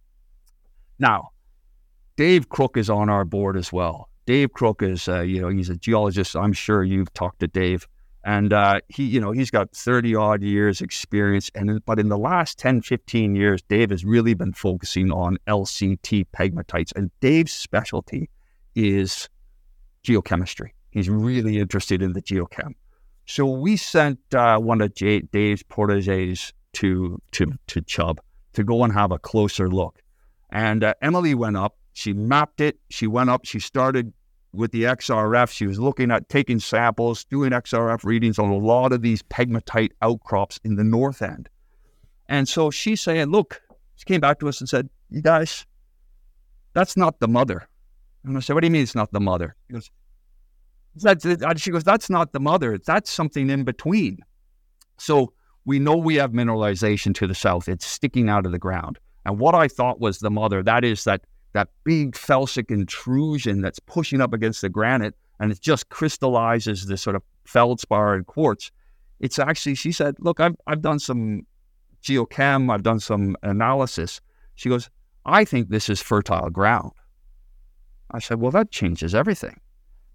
Now, 0.98 1.30
Dave 2.20 2.50
Crook 2.50 2.76
is 2.76 2.90
on 2.90 3.08
our 3.08 3.24
board 3.24 3.56
as 3.56 3.72
well. 3.72 4.10
Dave 4.26 4.52
Crook 4.52 4.82
is, 4.82 5.08
uh, 5.08 5.22
you 5.22 5.40
know, 5.40 5.48
he's 5.48 5.70
a 5.70 5.74
geologist. 5.74 6.36
I'm 6.36 6.52
sure 6.52 6.84
you've 6.84 7.10
talked 7.14 7.40
to 7.40 7.46
Dave, 7.46 7.88
and 8.22 8.52
uh, 8.52 8.82
he, 8.88 9.04
you 9.04 9.18
know, 9.18 9.32
he's 9.32 9.50
got 9.50 9.72
30 9.72 10.14
odd 10.16 10.42
years 10.42 10.82
experience. 10.82 11.50
And 11.54 11.82
but 11.86 11.98
in 11.98 12.10
the 12.10 12.18
last 12.18 12.58
10, 12.58 12.82
15 12.82 13.34
years, 13.34 13.62
Dave 13.62 13.88
has 13.88 14.04
really 14.04 14.34
been 14.34 14.52
focusing 14.52 15.10
on 15.10 15.38
LCT 15.48 16.26
pegmatites, 16.36 16.92
and 16.94 17.10
Dave's 17.20 17.54
specialty 17.54 18.28
is 18.74 19.30
geochemistry. 20.04 20.72
He's 20.90 21.08
really 21.08 21.58
interested 21.58 22.02
in 22.02 22.12
the 22.12 22.20
geochem. 22.20 22.74
So 23.24 23.46
we 23.46 23.78
sent 23.78 24.18
uh, 24.34 24.58
one 24.58 24.82
of 24.82 24.94
J- 24.94 25.22
Dave's 25.22 25.62
proteges 25.62 26.52
to 26.74 27.18
to 27.32 27.54
to 27.68 27.80
Chubb 27.80 28.20
to 28.52 28.62
go 28.62 28.84
and 28.84 28.92
have 28.92 29.10
a 29.10 29.18
closer 29.18 29.70
look. 29.70 30.02
And 30.50 30.84
uh, 30.84 30.92
Emily 31.00 31.34
went 31.34 31.56
up 31.56 31.76
she 32.00 32.14
mapped 32.14 32.62
it. 32.62 32.78
She 32.88 33.06
went 33.06 33.28
up. 33.28 33.44
She 33.44 33.60
started 33.60 34.10
with 34.52 34.72
the 34.72 34.84
XRF. 34.84 35.50
She 35.50 35.66
was 35.66 35.78
looking 35.78 36.10
at 36.10 36.30
taking 36.30 36.58
samples, 36.58 37.24
doing 37.26 37.50
XRF 37.50 38.04
readings 38.04 38.38
on 38.38 38.48
a 38.48 38.56
lot 38.56 38.94
of 38.94 39.02
these 39.02 39.22
pegmatite 39.24 39.90
outcrops 40.00 40.58
in 40.64 40.76
the 40.76 40.82
north 40.82 41.20
end. 41.20 41.50
And 42.26 42.48
so 42.48 42.70
she's 42.70 43.02
saying, 43.02 43.26
look, 43.26 43.60
she 43.96 44.06
came 44.06 44.20
back 44.20 44.40
to 44.40 44.48
us 44.48 44.60
and 44.60 44.68
said, 44.68 44.88
you 45.10 45.20
guys, 45.20 45.66
that's 46.72 46.96
not 46.96 47.20
the 47.20 47.28
mother. 47.28 47.68
And 48.24 48.34
I 48.34 48.40
said, 48.40 48.54
what 48.54 48.60
do 48.60 48.66
you 48.66 48.70
mean 48.70 48.82
it's 48.82 48.94
not 48.94 49.12
the 49.12 49.20
mother? 49.20 49.54
He 49.68 49.74
goes, 49.74 49.90
that's, 50.94 51.26
she 51.60 51.70
goes, 51.70 51.84
that's 51.84 52.08
not 52.08 52.32
the 52.32 52.40
mother. 52.40 52.78
That's 52.78 53.10
something 53.10 53.50
in 53.50 53.64
between. 53.64 54.20
So 54.96 55.34
we 55.66 55.78
know 55.78 55.98
we 55.98 56.14
have 56.14 56.32
mineralization 56.32 57.14
to 57.16 57.26
the 57.26 57.34
south. 57.34 57.68
It's 57.68 57.84
sticking 57.84 58.30
out 58.30 58.46
of 58.46 58.52
the 58.52 58.58
ground. 58.58 58.98
And 59.26 59.38
what 59.38 59.54
I 59.54 59.68
thought 59.68 60.00
was 60.00 60.20
the 60.20 60.30
mother, 60.30 60.62
that 60.62 60.82
is 60.82 61.04
that 61.04 61.20
that 61.52 61.68
big 61.84 62.12
felsic 62.12 62.70
intrusion 62.70 63.60
that's 63.60 63.78
pushing 63.80 64.20
up 64.20 64.32
against 64.32 64.60
the 64.60 64.68
granite 64.68 65.14
and 65.40 65.50
it 65.50 65.60
just 65.60 65.88
crystallizes 65.88 66.86
this 66.86 67.02
sort 67.02 67.16
of 67.16 67.22
feldspar 67.44 68.14
and 68.14 68.26
quartz. 68.26 68.70
It's 69.18 69.38
actually, 69.38 69.74
she 69.74 69.92
said, 69.92 70.16
look, 70.20 70.40
I've, 70.40 70.56
I've 70.66 70.82
done 70.82 70.98
some 70.98 71.46
geochem, 72.02 72.72
I've 72.72 72.82
done 72.82 73.00
some 73.00 73.36
analysis. 73.42 74.20
She 74.54 74.68
goes, 74.68 74.88
I 75.24 75.44
think 75.44 75.68
this 75.68 75.88
is 75.88 76.00
fertile 76.00 76.50
ground. 76.50 76.92
I 78.10 78.18
said, 78.18 78.40
well, 78.40 78.50
that 78.52 78.70
changes 78.70 79.14
everything, 79.14 79.60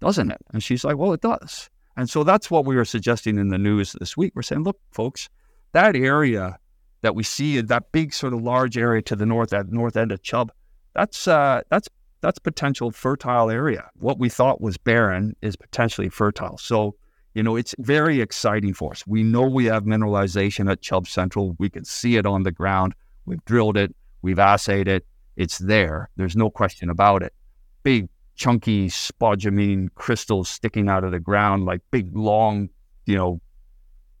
doesn't 0.00 0.30
it? 0.30 0.40
And 0.52 0.62
she's 0.62 0.84
like, 0.84 0.96
well, 0.96 1.12
it 1.12 1.20
does. 1.20 1.70
And 1.96 2.10
so 2.10 2.24
that's 2.24 2.50
what 2.50 2.66
we 2.66 2.76
were 2.76 2.84
suggesting 2.84 3.38
in 3.38 3.48
the 3.48 3.58
news 3.58 3.96
this 3.98 4.16
week. 4.16 4.32
We're 4.34 4.42
saying, 4.42 4.64
look, 4.64 4.78
folks, 4.90 5.28
that 5.72 5.96
area 5.96 6.58
that 7.02 7.14
we 7.14 7.22
see, 7.22 7.60
that 7.60 7.92
big 7.92 8.12
sort 8.12 8.34
of 8.34 8.42
large 8.42 8.76
area 8.76 9.02
to 9.02 9.16
the 9.16 9.26
north, 9.26 9.52
at 9.52 9.72
north 9.72 9.96
end 9.96 10.12
of 10.12 10.22
Chubb, 10.22 10.52
that's 10.96 11.28
uh, 11.28 11.60
that's 11.68 11.88
that's 12.22 12.38
potential 12.38 12.90
fertile 12.90 13.50
area. 13.50 13.88
What 13.98 14.18
we 14.18 14.28
thought 14.28 14.60
was 14.60 14.78
barren 14.78 15.36
is 15.42 15.54
potentially 15.54 16.08
fertile. 16.08 16.56
So, 16.58 16.96
you 17.34 17.42
know, 17.42 17.54
it's 17.54 17.74
very 17.78 18.20
exciting 18.20 18.72
for 18.72 18.92
us. 18.92 19.06
We 19.06 19.22
know 19.22 19.42
we 19.42 19.66
have 19.66 19.84
mineralization 19.84 20.70
at 20.70 20.80
Chubb 20.80 21.06
Central. 21.06 21.54
We 21.58 21.68
can 21.68 21.84
see 21.84 22.16
it 22.16 22.24
on 22.24 22.42
the 22.42 22.50
ground. 22.50 22.94
We've 23.26 23.44
drilled 23.44 23.76
it. 23.76 23.94
We've 24.22 24.38
assayed 24.38 24.88
it. 24.88 25.06
It's 25.36 25.58
there. 25.58 26.08
There's 26.16 26.34
no 26.34 26.48
question 26.48 26.88
about 26.88 27.22
it. 27.22 27.34
Big, 27.82 28.08
chunky 28.34 28.88
spodumene 28.88 29.88
crystals 29.94 30.48
sticking 30.48 30.88
out 30.88 31.04
of 31.04 31.12
the 31.12 31.20
ground, 31.20 31.66
like 31.66 31.82
big, 31.90 32.16
long, 32.16 32.70
you 33.04 33.16
know, 33.16 33.40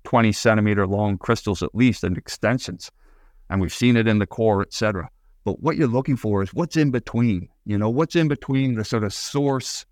20 0.04 0.30
centimeter 0.32 0.86
long 0.86 1.16
crystals 1.16 1.62
at 1.62 1.74
least 1.74 2.04
and 2.04 2.18
extensions. 2.18 2.90
And 3.48 3.60
we've 3.60 3.74
seen 3.74 3.96
it 3.96 4.06
in 4.06 4.18
the 4.18 4.26
core, 4.26 4.60
etc. 4.60 5.08
But 5.46 5.62
what 5.62 5.76
you're 5.76 5.86
looking 5.86 6.16
for 6.16 6.42
is 6.42 6.52
what's 6.52 6.76
in 6.76 6.90
between. 6.90 7.48
You 7.64 7.78
know, 7.78 7.88
what's 7.88 8.16
in 8.16 8.26
between 8.26 8.74
the 8.74 8.84
sort 8.84 9.04
of 9.04 9.14
source, 9.14 9.86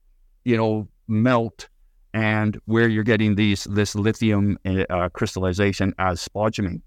you 0.44 0.56
know, 0.56 0.88
melt 1.06 1.68
and 2.12 2.58
where 2.64 2.88
you're 2.88 3.04
getting 3.04 3.36
these 3.36 3.62
this 3.70 3.94
lithium 3.94 4.58
uh, 4.66 5.08
crystallization 5.10 5.94
as 5.98 6.26
spodumene. 6.26 6.82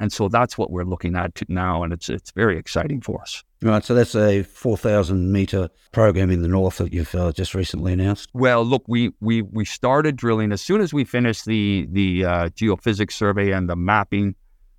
And 0.00 0.12
so 0.12 0.26
that's 0.26 0.58
what 0.58 0.72
we're 0.72 0.84
looking 0.84 1.14
at 1.14 1.48
now, 1.48 1.84
and 1.84 1.92
it's 1.92 2.08
it's 2.08 2.32
very 2.32 2.58
exciting 2.58 3.00
for 3.02 3.22
us. 3.22 3.44
Right, 3.62 3.84
so 3.84 3.94
that's 3.94 4.16
a 4.16 4.42
four 4.42 4.76
thousand 4.76 5.30
meter 5.30 5.68
program 5.92 6.32
in 6.32 6.42
the 6.42 6.48
north 6.48 6.78
that 6.78 6.92
you've 6.92 7.14
uh, 7.14 7.30
just 7.30 7.54
recently 7.54 7.92
announced. 7.92 8.30
Well, 8.34 8.64
look, 8.64 8.82
we 8.88 9.12
we 9.20 9.42
we 9.42 9.64
started 9.64 10.16
drilling 10.16 10.50
as 10.50 10.60
soon 10.60 10.80
as 10.80 10.92
we 10.92 11.04
finished 11.04 11.44
the 11.44 11.86
the 11.92 12.24
uh, 12.24 12.48
geophysics 12.48 13.12
survey 13.12 13.52
and 13.52 13.70
the 13.70 13.76
mapping 13.76 14.34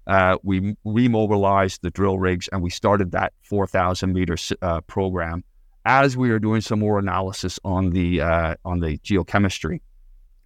uh, 0.08 0.38
we 0.44 0.76
remobilized 0.86 1.80
the 1.82 1.92
drill 1.92 2.18
rigs 2.18 2.50
and 2.52 2.62
we 2.62 2.70
started 2.70 3.12
that 3.12 3.34
4,000 3.44 4.12
meter 4.12 4.36
uh, 4.62 4.82
program 4.82 5.44
as 5.86 6.16
we 6.18 6.30
were 6.30 6.40
doing 6.40 6.62
some 6.62 6.80
more 6.80 7.00
analysis 7.00 7.60
on 7.64 7.90
the 7.90 8.22
uh, 8.22 8.56
on 8.66 8.80
the 8.80 8.98
geochemistry. 9.00 9.82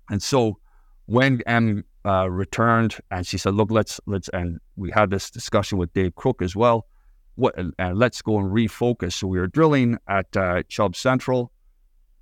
And 0.09 0.21
so 0.21 0.59
when 1.05 1.41
M 1.45 1.83
uh, 2.05 2.29
returned 2.29 2.97
and 3.11 3.25
she 3.25 3.37
said, 3.37 3.53
"Look, 3.53 3.71
let's 3.71 3.99
let's," 4.05 4.29
and 4.29 4.59
we 4.75 4.91
had 4.91 5.09
this 5.09 5.29
discussion 5.29 5.77
with 5.77 5.93
Dave 5.93 6.15
Crook 6.15 6.41
as 6.41 6.55
well. 6.55 6.87
What 7.35 7.55
let's 7.93 8.21
go 8.23 8.39
and 8.39 8.51
refocus. 8.51 9.13
So 9.13 9.27
we 9.27 9.37
were 9.39 9.47
drilling 9.47 9.99
at 10.07 10.35
uh, 10.35 10.63
Chubb 10.69 10.95
Central. 10.95 11.51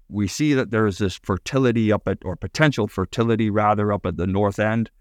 We 0.09 0.27
see 0.27 0.53
that 0.53 0.71
there 0.71 0.85
is 0.85 0.97
this 0.97 1.19
fertility 1.23 1.91
up 1.91 2.07
at, 2.07 2.19
or 2.25 2.35
potential 2.35 2.87
fertility 2.87 3.49
rather, 3.49 3.93
up 3.93 4.05
at 4.05 4.17
the 4.17 4.27
north 4.27 4.59
end. 4.59 4.91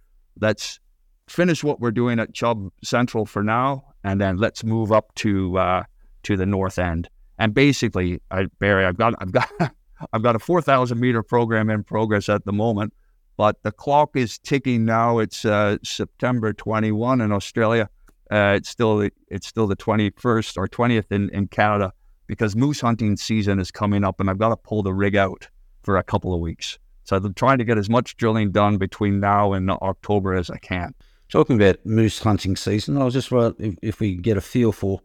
Let's 0.41 0.79
finish 1.29 1.65
what 1.65 1.81
we're 1.81 1.91
doing 1.91 2.19
at 2.19 2.35
Chubb 2.35 2.71
Central 2.83 3.27
for 3.27 3.43
now, 3.43 3.85
and 4.03 4.21
then 4.21 4.37
let's 4.37 4.65
move 4.65 4.93
up 4.93 5.15
to 5.17 5.59
uh, 5.59 5.85
to 6.25 6.37
the 6.37 6.47
north 6.47 6.79
end. 6.79 7.09
And 7.39 7.55
basically, 7.55 8.21
I, 8.31 8.47
Barry, 8.59 8.85
I've 8.85 8.97
got 8.97 9.15
I've 9.19 9.33
got 9.33 9.51
I've 10.13 10.23
got 10.23 10.37
a 10.37 10.39
four 10.39 10.61
thousand 10.61 11.01
meter 11.01 11.23
program 11.23 11.71
in 11.71 11.83
progress 11.85 12.29
at 12.29 12.45
the 12.45 12.53
moment, 12.53 12.93
but 13.37 13.63
the 13.63 13.73
clock 13.73 14.11
is 14.15 14.39
ticking 14.39 14.85
now. 14.85 15.19
It's 15.19 15.45
uh, 15.45 15.79
September 15.83 16.53
twenty 16.53 16.93
one 16.93 17.21
in 17.21 17.33
Australia. 17.33 17.89
Uh, 18.31 18.55
it's 18.57 18.69
still 18.69 19.09
it's 19.29 19.47
still 19.47 19.67
the 19.67 19.77
twenty 19.77 20.11
first 20.17 20.57
or 20.57 20.69
twentieth 20.69 21.11
in, 21.11 21.31
in 21.31 21.49
Canada 21.49 21.93
because 22.27 22.57
moose 22.57 22.81
hunting 22.81 23.17
season 23.17 23.59
is 23.59 23.71
coming 23.71 24.05
up, 24.05 24.21
and 24.21 24.31
I've 24.31 24.39
got 24.39 24.49
to 24.51 24.57
pull 24.57 24.83
the 24.83 24.95
rig 24.95 25.17
out 25.17 25.49
for 25.83 25.97
a 25.97 26.03
couple 26.03 26.33
of 26.33 26.41
weeks. 26.41 26.79
So 27.05 27.17
I'm 27.17 27.35
trying 27.35 27.59
to 27.59 27.65
get 27.65 27.77
as 27.77 27.91
much 27.91 28.17
drilling 28.17 28.51
done 28.51 28.79
between 28.79 29.21
now 29.21 29.53
and 29.53 29.71
October 29.71 30.35
as 30.35 30.49
I 30.49 30.57
can. 30.57 30.95
Talking 31.35 31.61
about 31.61 31.85
moose 31.85 32.21
hunting 32.21 32.55
season, 32.55 32.97
I 32.97 33.03
was 33.03 33.13
just 33.13 33.33
wondering 33.33 33.73
if, 33.83 33.95
if 33.95 33.99
we 33.99 34.15
get 34.15 34.37
a 34.37 34.41
feel 34.41 34.71
for 34.71 35.01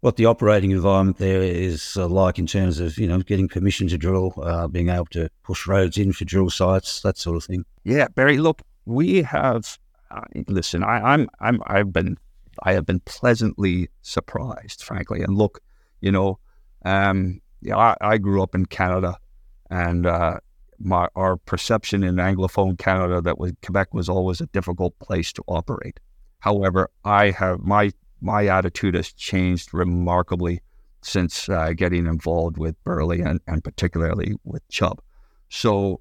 what 0.00 0.16
the 0.16 0.26
operating 0.26 0.70
environment 0.70 1.16
there 1.16 1.40
is 1.40 1.96
uh, 1.96 2.06
like 2.08 2.38
in 2.38 2.46
terms 2.46 2.78
of 2.78 2.98
you 2.98 3.06
know 3.06 3.20
getting 3.20 3.48
permission 3.48 3.88
to 3.88 3.96
drill, 3.96 4.34
uh, 4.42 4.68
being 4.68 4.90
able 4.90 5.06
to 5.06 5.30
push 5.42 5.66
roads 5.66 5.96
in 5.96 6.12
for 6.12 6.26
drill 6.26 6.50
sites, 6.50 7.00
that 7.00 7.16
sort 7.16 7.38
of 7.38 7.44
thing. 7.44 7.64
Yeah, 7.84 8.08
Barry. 8.08 8.36
Look, 8.36 8.60
we 8.84 9.22
have. 9.22 9.78
Uh, 10.10 10.20
listen, 10.46 10.82
I, 10.82 11.14
I'm 11.14 11.30
I'm 11.40 11.62
I've 11.66 11.90
been 11.90 12.18
I 12.62 12.74
have 12.74 12.84
been 12.84 13.00
pleasantly 13.00 13.88
surprised, 14.02 14.82
frankly. 14.82 15.22
And 15.22 15.38
look, 15.38 15.58
you 16.02 16.12
know, 16.12 16.38
um, 16.84 17.40
yeah, 17.62 17.78
I, 17.78 17.96
I 17.98 18.18
grew 18.18 18.42
up 18.42 18.54
in 18.54 18.66
Canada, 18.66 19.16
and 19.70 20.04
uh, 20.04 20.36
my, 20.82 21.08
our 21.14 21.36
perception 21.36 22.02
in 22.02 22.16
Anglophone 22.16 22.78
Canada 22.78 23.20
that 23.20 23.38
was 23.38 23.52
Quebec 23.62 23.94
was 23.94 24.08
always 24.08 24.40
a 24.40 24.46
difficult 24.46 24.98
place 24.98 25.32
to 25.34 25.42
operate. 25.48 26.00
However, 26.40 26.90
I 27.04 27.30
have 27.30 27.60
my 27.60 27.92
my 28.20 28.46
attitude 28.46 28.94
has 28.94 29.12
changed 29.12 29.74
remarkably 29.74 30.60
since 31.02 31.48
uh, 31.48 31.72
getting 31.72 32.06
involved 32.06 32.56
with 32.56 32.82
Burley 32.84 33.20
and, 33.20 33.40
and 33.48 33.62
particularly 33.64 34.34
with 34.44 34.66
Chubb. 34.68 35.02
So 35.48 36.00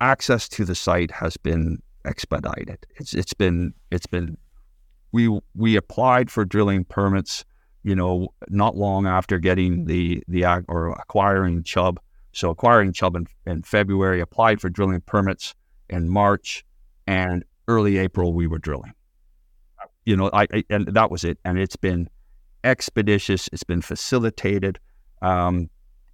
access 0.00 0.48
to 0.50 0.64
the 0.64 0.74
site 0.74 1.10
has 1.12 1.36
been 1.36 1.78
expedited. 2.04 2.86
It's 2.96 3.14
it's 3.14 3.34
been 3.34 3.74
it's 3.90 4.06
been 4.06 4.36
we 5.12 5.40
we 5.54 5.76
applied 5.76 6.30
for 6.30 6.44
drilling 6.44 6.84
permits, 6.84 7.44
you 7.82 7.94
know, 7.94 8.28
not 8.48 8.76
long 8.76 9.06
after 9.06 9.38
getting 9.38 9.84
the 9.86 10.22
the 10.28 10.44
or 10.68 10.90
acquiring 10.90 11.62
Chubb 11.62 12.00
so 12.32 12.50
acquiring 12.50 12.92
Chubb 12.92 13.16
in, 13.16 13.26
in 13.46 13.62
February, 13.62 14.20
applied 14.20 14.60
for 14.60 14.68
drilling 14.68 15.00
permits 15.00 15.54
in 15.88 16.08
March, 16.08 16.64
and 17.06 17.44
early 17.68 17.98
April 17.98 18.32
we 18.32 18.46
were 18.46 18.58
drilling. 18.58 18.92
You 20.04 20.16
know, 20.16 20.30
I, 20.32 20.46
I 20.52 20.64
and 20.70 20.86
that 20.88 21.10
was 21.10 21.24
it. 21.24 21.38
And 21.44 21.58
it's 21.58 21.76
been 21.76 22.08
expeditious. 22.64 23.48
It's 23.52 23.64
been 23.64 23.82
facilitated, 23.82 24.78
um, 25.22 25.68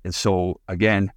and 0.04 0.14
so 0.14 0.60
again, 0.68 1.12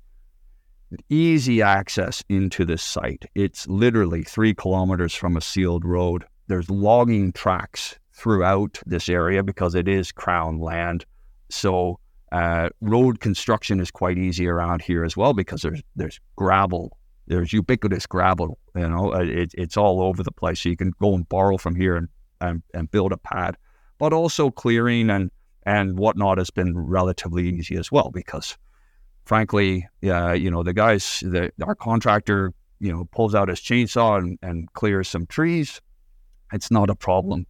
easy 1.10 1.62
access 1.62 2.24
into 2.29 2.65
this 2.65 2.84
site. 2.84 3.25
It's 3.36 3.68
literally 3.68 4.24
three 4.24 4.53
kilometers 4.53 5.13
from 5.13 5.38
a 5.38 5.41
sealed 5.41 5.86
road. 5.86 6.25
There's 6.48 6.70
logging 6.70 7.32
tracks 7.32 7.98
throughout 8.13 8.79
this 8.86 9.08
area 9.08 9.44
because 9.44 9.75
it 9.75 9.88
is 9.88 10.12
crown 10.12 10.60
land. 10.60 11.06
So 11.50 12.00
uh, 12.31 12.69
road 12.81 13.19
construction 13.19 13.79
is 13.79 13.91
quite 13.91 14.17
easy 14.17 14.48
around 14.48 14.81
here 14.81 15.03
as 15.03 15.17
well 15.17 15.33
because 15.33 15.62
there's 15.62 15.81
there's 15.95 16.19
gravel, 16.36 16.98
there's 17.27 17.53
ubiquitous 17.53 18.05
gravel. 18.05 18.59
You 18.75 18.88
know, 18.88 19.13
uh, 19.13 19.21
it, 19.21 19.51
it's 19.55 19.77
all 19.77 20.01
over 20.01 20.21
the 20.21 20.31
place. 20.31 20.62
So 20.62 20.69
you 20.69 20.77
can 20.77 20.93
go 21.01 21.15
and 21.15 21.27
borrow 21.27 21.57
from 21.57 21.75
here 21.75 21.95
and, 21.95 22.07
and 22.41 22.62
and 22.74 22.91
build 22.91 23.12
a 23.12 23.17
pad. 23.17 23.57
But 23.98 24.13
also 24.13 24.51
clearing 24.51 25.09
and 25.09 25.31
and 25.63 25.98
whatnot 25.98 26.38
has 26.38 26.50
been 26.50 26.77
relatively 26.77 27.48
easy 27.50 27.75
as 27.75 27.91
well 27.91 28.12
because, 28.13 28.57
frankly, 29.25 29.88
yeah, 30.01 30.33
you 30.33 30.51
know 30.51 30.63
the 30.63 30.74
guys, 30.74 31.21
the 31.21 31.51
our 31.65 31.75
contractor, 31.75 32.53
you 32.79 32.91
know, 32.91 33.05
pulls 33.12 33.33
out 33.33 33.50
his 33.50 33.59
chainsaw 33.59 34.19
and, 34.19 34.38
and 34.41 34.71
clears 34.74 35.07
some 35.07 35.25
trees. 35.25 35.81
It's 36.53 36.71
not 36.71 36.89
a 36.89 36.95
problem. 36.95 37.45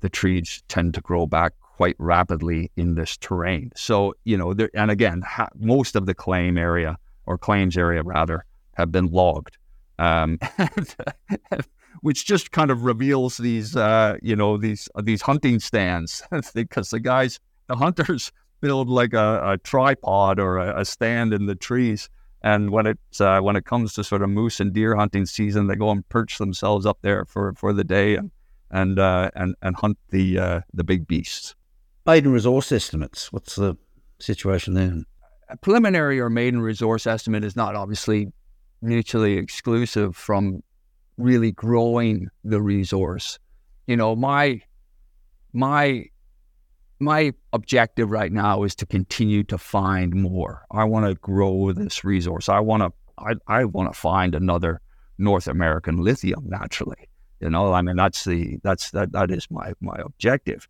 The 0.00 0.08
trees 0.08 0.62
tend 0.68 0.94
to 0.94 1.00
grow 1.00 1.26
back 1.26 1.52
quite 1.80 1.96
rapidly 1.98 2.70
in 2.76 2.94
this 2.94 3.16
terrain. 3.16 3.72
So, 3.74 4.12
you 4.24 4.36
know, 4.36 4.52
there, 4.52 4.68
and 4.74 4.90
again, 4.90 5.22
ha- 5.22 5.48
most 5.58 5.96
of 5.96 6.04
the 6.04 6.12
claim 6.12 6.58
area 6.58 6.98
or 7.24 7.38
claims 7.38 7.74
area 7.74 8.02
rather 8.02 8.44
have 8.74 8.92
been 8.92 9.06
logged, 9.06 9.56
um, 9.98 10.38
which 12.02 12.26
just 12.26 12.50
kind 12.50 12.70
of 12.70 12.84
reveals 12.84 13.38
these, 13.38 13.76
uh, 13.76 14.18
you 14.20 14.36
know, 14.36 14.58
these 14.58 14.90
these 15.02 15.22
hunting 15.22 15.58
stands 15.58 16.22
because 16.54 16.90
the 16.90 17.00
guys, 17.00 17.40
the 17.66 17.76
hunters, 17.76 18.30
build 18.60 18.90
like 18.90 19.14
a, 19.14 19.52
a 19.52 19.56
tripod 19.56 20.38
or 20.38 20.58
a, 20.58 20.82
a, 20.82 20.84
stand 20.84 21.32
in 21.32 21.46
the 21.46 21.54
trees. 21.54 22.10
And 22.42 22.72
when 22.72 22.88
it's 22.88 23.22
uh, 23.22 23.40
when 23.40 23.56
it 23.56 23.64
comes 23.64 23.94
to 23.94 24.04
sort 24.04 24.20
of 24.20 24.28
moose 24.28 24.60
and 24.60 24.74
deer 24.74 24.96
hunting 24.96 25.24
season, 25.24 25.66
they 25.66 25.76
go 25.76 25.90
and 25.90 26.06
perch 26.10 26.36
themselves 26.36 26.84
up 26.84 26.98
there 27.00 27.24
for, 27.24 27.54
for 27.54 27.72
the 27.72 27.84
day 27.84 28.16
and 28.16 28.30
and 28.70 28.98
uh, 28.98 29.30
and 29.34 29.54
and 29.62 29.76
hunt 29.76 29.96
the 30.10 30.38
uh, 30.38 30.60
the 30.74 30.84
big 30.84 31.08
beasts 31.08 31.54
maiden 32.06 32.32
resource 32.32 32.72
estimates. 32.72 33.32
What's 33.32 33.56
the 33.56 33.76
situation 34.18 34.74
there? 34.74 34.94
A 35.48 35.56
preliminary 35.56 36.20
or 36.20 36.30
maiden 36.30 36.60
resource 36.60 37.06
estimate 37.06 37.44
is 37.44 37.56
not 37.56 37.74
obviously 37.74 38.32
mutually 38.82 39.36
exclusive 39.36 40.16
from 40.16 40.62
really 41.16 41.52
growing 41.52 42.28
the 42.44 42.60
resource. 42.60 43.38
You 43.86 43.96
know, 43.96 44.16
my 44.16 44.60
my 45.52 46.06
my 47.00 47.32
objective 47.52 48.10
right 48.10 48.32
now 48.32 48.62
is 48.62 48.74
to 48.76 48.86
continue 48.86 49.42
to 49.44 49.58
find 49.58 50.14
more. 50.14 50.66
I 50.70 50.84
want 50.84 51.06
to 51.06 51.14
grow 51.14 51.72
this 51.72 52.04
resource. 52.04 52.48
I 52.48 52.60
want 52.60 52.82
to 52.82 52.92
I, 53.18 53.34
I 53.46 53.64
want 53.64 53.92
to 53.92 53.98
find 53.98 54.34
another 54.34 54.80
North 55.18 55.46
American 55.46 55.98
lithium 55.98 56.44
naturally. 56.48 57.08
You 57.40 57.50
know, 57.50 57.72
I 57.72 57.82
mean 57.82 57.96
that's 57.96 58.24
the 58.24 58.58
that's 58.62 58.90
that 58.92 59.12
that 59.12 59.30
is 59.30 59.46
my 59.50 59.72
my 59.80 59.96
objective. 60.04 60.68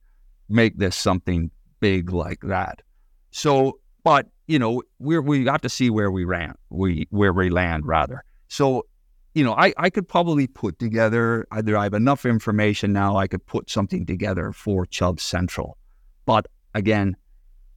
Make 0.50 0.76
this 0.78 0.96
something 0.96 1.50
big 1.80 2.12
like 2.12 2.40
that. 2.42 2.82
So, 3.30 3.78
but 4.04 4.26
you 4.46 4.58
know, 4.58 4.82
we 4.98 5.18
we 5.18 5.44
got 5.44 5.62
to 5.62 5.68
see 5.68 5.90
where 5.90 6.10
we 6.10 6.24
ran, 6.24 6.54
we 6.70 7.06
where 7.10 7.32
we 7.32 7.50
land 7.50 7.86
rather. 7.86 8.24
So, 8.48 8.86
you 9.34 9.44
know, 9.44 9.54
I 9.54 9.72
I 9.76 9.90
could 9.90 10.08
probably 10.08 10.46
put 10.46 10.78
together 10.78 11.46
either 11.52 11.76
I 11.76 11.84
have 11.84 11.94
enough 11.94 12.26
information 12.26 12.92
now 12.92 13.16
I 13.16 13.26
could 13.28 13.46
put 13.46 13.70
something 13.70 14.04
together 14.04 14.52
for 14.52 14.86
Chubb 14.86 15.20
Central, 15.20 15.78
but 16.26 16.46
again, 16.74 17.16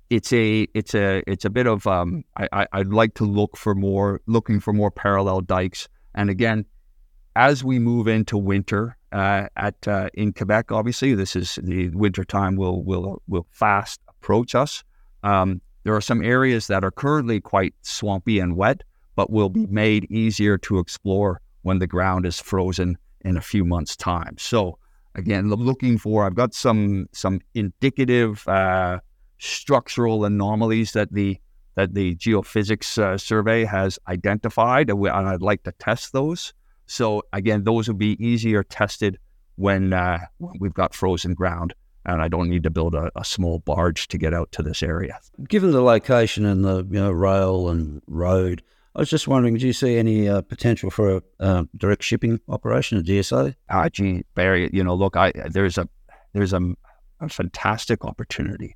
it's 0.10 0.32
a 0.34 0.68
it's 0.74 0.94
a 0.94 1.24
it's 1.28 1.46
a 1.46 1.50
bit 1.50 1.68
of 1.68 1.88
um 1.88 2.24
I, 2.38 2.48
I 2.52 2.68
I'd 2.74 2.88
like 2.88 3.14
to 3.16 3.24
look 3.24 3.58
for 3.58 3.74
more 3.74 4.22
looking 4.28 4.60
for 4.60 4.74
more 4.74 4.92
parallel 4.92 5.42
dikes 5.42 5.88
and 6.14 6.30
again 6.30 6.66
as 7.36 7.64
we 7.64 7.80
move 7.80 8.08
into 8.08 8.38
winter 8.38 8.98
uh, 9.14 9.48
at 9.56 9.88
uh, 9.88 10.10
in 10.14 10.34
Quebec, 10.34 10.72
obviously 10.72 11.14
this 11.14 11.36
is 11.36 11.60
the 11.62 11.90
winter 11.90 12.24
time 12.24 12.56
will 12.56 12.84
will 12.84 13.22
will 13.28 13.48
fast 13.52 14.02
approach 14.10 14.56
us. 14.56 14.84
Um, 15.24 15.62
there 15.84 15.96
are 15.96 16.02
some 16.02 16.24
areas 16.24 16.68
that 16.68 16.84
are 16.84 16.92
currently 16.92 17.40
quite 17.40 17.74
swampy 17.82 18.40
and 18.40 18.58
wet, 18.58 18.84
but 19.16 19.30
will 19.30 19.50
be 19.50 19.68
made 19.68 20.06
easier 20.12 20.58
to 20.60 20.80
explore 20.80 21.42
when 21.62 21.80
the 21.80 21.88
ground 21.88 22.26
is 22.26 22.40
frozen 22.40 22.98
in 23.22 23.38
a 23.38 23.42
few 23.42 23.64
months' 23.64 23.96
time. 23.96 24.36
So 24.38 24.78
again, 25.16 25.50
looking 25.50 25.98
for 25.98 26.26
I've 26.26 26.36
got 26.36 26.54
some 26.54 27.08
some 27.12 27.40
indicative 27.54 28.48
uh, 28.48 29.00
structural 29.38 30.26
anomalies 30.26 30.94
that 30.94 31.14
the 31.14 31.38
that 31.76 31.94
the 31.94 32.16
geophysics 32.16 32.98
uh, 32.98 33.18
survey 33.18 33.66
has 33.66 34.00
identified, 34.08 34.90
and 34.90 35.08
I'd 35.08 35.42
like 35.42 35.64
to 35.64 35.72
test 35.74 36.14
those. 36.14 36.54
So 36.86 37.24
again, 37.34 37.64
those 37.64 37.88
will 37.88 37.96
be 37.96 38.24
easier 38.24 38.64
tested 38.64 39.20
when, 39.56 39.94
uh, 39.94 40.20
we've 40.60 40.74
got 40.74 40.94
frozen 40.94 41.34
ground 41.34 41.74
and 42.06 42.22
I 42.22 42.28
don't 42.28 42.50
need 42.50 42.64
to 42.64 42.70
build 42.70 42.96
a, 42.96 43.12
a, 43.16 43.24
small 43.24 43.60
barge 43.60 44.08
to 44.10 44.18
get 44.18 44.34
out 44.34 44.52
to 44.54 44.64
this 44.64 44.84
area. 44.84 45.20
Given 45.48 45.72
the 45.72 45.82
location 45.82 46.46
and 46.46 46.64
the 46.64 46.86
you 46.90 47.00
know 47.00 47.12
rail 47.12 47.70
and 47.70 48.02
road, 48.08 48.62
I 48.96 49.00
was 49.00 49.10
just 49.10 49.28
wondering, 49.28 49.56
do 49.56 49.66
you 49.66 49.74
see 49.74 49.98
any 49.98 50.28
uh, 50.28 50.42
potential 50.42 50.90
for 50.90 51.18
a 51.18 51.22
uh, 51.40 51.64
direct 51.78 52.04
shipping 52.04 52.40
operation 52.48 52.98
at 52.98 53.06
DSO? 53.06 53.56
Ah, 53.70 53.90
gee, 53.90 54.24
Barry, 54.36 54.70
you 54.74 54.84
know, 54.84 54.94
look, 54.94 55.16
I 55.16 55.32
there's 55.50 55.78
a 55.78 55.88
there's 56.34 56.54
a, 56.54 56.62
a 57.20 57.30
fantastic 57.30 58.06
opportunity. 58.06 58.76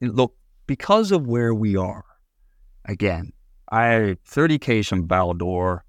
Look, 0.00 0.34
because 0.66 1.12
of 1.12 1.26
where 1.26 1.54
we 1.54 1.76
are, 1.76 2.04
again, 2.84 3.32
I 3.70 4.16
30 4.24 4.58
k's 4.58 4.88
from 4.88 5.06
Val-d'Or, 5.06 5.84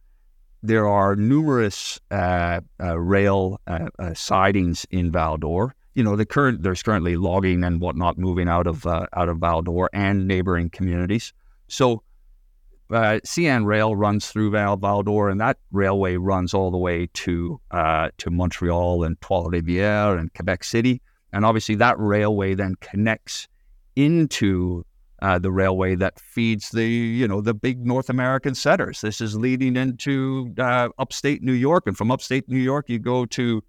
there 0.64 0.88
are 0.88 1.16
numerous 1.16 2.00
uh, 2.12 2.62
uh, 2.80 3.00
rail 3.00 3.60
uh, 3.68 3.90
uh, 4.00 4.14
sidings 4.14 4.86
in 4.92 5.12
Val-d'Or. 5.12 5.76
You 5.96 6.04
know, 6.04 6.16
the 6.16 6.26
current 6.26 6.64
there's 6.64 6.84
currently 6.84 7.18
logging 7.18 7.64
and 7.64 7.82
whatnot 7.82 8.18
moving 8.18 8.48
out 8.48 8.68
of 8.68 8.86
uh, 8.86 9.08
out 9.14 9.28
of 9.28 9.40
Val-d'Or 9.40 9.90
and 9.92 10.28
neighboring 10.28 10.70
communities. 10.70 11.34
So, 11.68 12.04
uh, 12.92 13.20
CN 13.26 13.66
Rail 13.66 13.96
runs 13.96 14.30
through 14.30 14.52
Val 14.52 14.78
Val-d'Or, 14.78 15.30
and 15.30 15.42
that 15.42 15.58
railway 15.72 16.16
runs 16.16 16.54
all 16.54 16.72
the 16.72 16.78
way 16.78 17.10
to 17.14 17.60
to 17.72 18.30
Montreal 18.30 19.04
and 19.04 19.20
Trois-Rivières 19.22 20.20
and 20.20 20.34
Quebec 20.34 20.64
City. 20.64 21.02
And 21.34 21.46
obviously, 21.46 21.76
that 21.76 22.00
railway 22.00 22.54
then 22.54 22.76
connects 22.80 23.48
into 23.96 24.86
uh, 25.22 25.38
the 25.38 25.52
railway 25.52 25.96
that 25.96 26.20
feeds 26.20 26.70
the 26.70 26.86
you 26.86 27.28
know 27.28 27.42
the 27.42 27.54
big 27.54 27.86
North 27.86 28.10
American 28.10 28.56
centers. 28.56 29.02
This 29.02 29.22
is 29.22 29.36
leading 29.36 29.76
into 29.76 30.54
uh, 30.58 30.90
upstate 30.98 31.44
New 31.44 31.54
York, 31.54 31.84
and 31.86 31.98
from 31.98 32.12
upstate 32.12 32.50
New 32.50 32.60
York, 32.60 32.90
you 32.90 33.00
go 33.00 33.26
to 33.28 33.64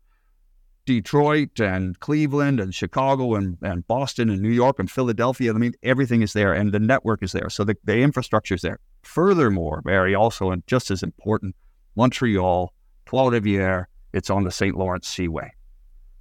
Detroit 0.85 1.61
and 1.61 1.99
Cleveland 2.01 2.59
and 2.59 2.75
Chicago 2.75 3.35
and, 3.35 3.57
and 3.63 3.87
Boston 3.87 4.31
and 4.31 4.41
New 4.41 4.51
York 4.51 4.79
and 4.79 4.91
Philadelphia. 4.91 5.55
I 5.55 5.59
mean, 5.59 5.75
everything 5.83 6.23
is 6.23 6.33
there, 6.33 6.53
and 6.53 6.73
the 6.73 6.81
network 6.81 7.23
is 7.23 7.33
there, 7.33 7.51
so 7.51 7.65
the, 7.65 7.77
the 7.85 7.99
infrastructure 7.99 8.55
is 8.55 8.63
there. 8.63 8.79
Furthermore, 9.03 9.83
Barry, 9.83 10.15
also 10.15 10.51
and 10.51 10.67
just 10.67 10.91
as 10.91 11.03
important, 11.03 11.55
Montreal, 11.97 12.73
Trois-Rivières, 13.07 13.87
it's 14.13 14.31
on 14.31 14.45
the 14.45 14.51
St. 14.51 14.77
Lawrence 14.77 15.09
Seaway, 15.09 15.51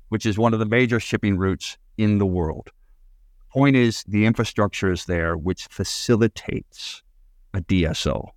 which 0.10 0.26
is 0.26 0.38
one 0.38 0.54
of 0.54 0.60
the 0.60 0.65
major 0.65 1.00
shipping 1.00 1.38
routes 1.38 1.78
in 1.98 2.17
the 2.17 2.26
world. 2.26 2.70
Point 3.52 3.76
is, 3.76 4.04
the 4.08 4.26
infrastructure 4.26 4.92
is 4.92 5.06
there, 5.06 5.36
which 5.36 5.68
facilitates 5.70 7.04
a 7.54 7.62
DSO. 7.62 8.30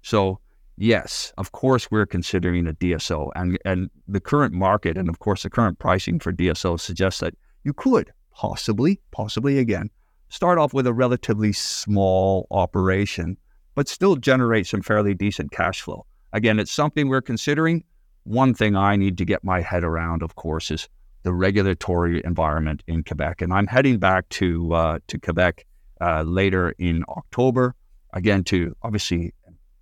So, 0.00 0.40
yes, 0.78 1.32
of 1.36 1.52
course, 1.52 1.90
we're 1.90 2.06
considering 2.06 2.66
a 2.66 2.72
DSO, 2.72 3.30
and 3.36 3.58
and 3.66 3.90
the 4.08 4.20
current 4.20 4.54
market, 4.54 4.96
and 4.96 5.10
of 5.10 5.18
course, 5.18 5.42
the 5.42 5.50
current 5.50 5.78
pricing 5.78 6.18
for 6.18 6.32
DSO 6.32 6.80
suggests 6.80 7.20
that 7.20 7.34
you 7.64 7.74
could 7.74 8.12
possibly, 8.34 8.98
possibly 9.10 9.58
again, 9.58 9.90
start 10.30 10.58
off 10.58 10.72
with 10.72 10.86
a 10.86 10.92
relatively 10.94 11.52
small 11.52 12.46
operation, 12.50 13.36
but 13.74 13.88
still 13.88 14.16
generate 14.16 14.66
some 14.66 14.80
fairly 14.80 15.12
decent 15.12 15.52
cash 15.52 15.82
flow. 15.82 16.06
Again, 16.32 16.58
it's 16.58 16.72
something 16.72 17.08
we're 17.08 17.20
considering. 17.20 17.84
One 18.24 18.54
thing 18.54 18.74
I 18.74 18.96
need 18.96 19.18
to 19.18 19.26
get 19.26 19.44
my 19.44 19.60
head 19.60 19.84
around, 19.84 20.22
of 20.22 20.36
course, 20.36 20.70
is 20.70 20.88
the 21.22 21.32
regulatory 21.32 22.22
environment 22.24 22.82
in 22.86 23.04
Quebec. 23.04 23.42
And 23.42 23.52
I'm 23.52 23.66
heading 23.66 23.98
back 23.98 24.28
to 24.30 24.74
uh, 24.74 24.98
to 25.08 25.18
Quebec 25.18 25.66
uh, 26.00 26.22
later 26.22 26.74
in 26.78 27.04
October, 27.08 27.74
again 28.12 28.44
to 28.44 28.74
obviously 28.82 29.32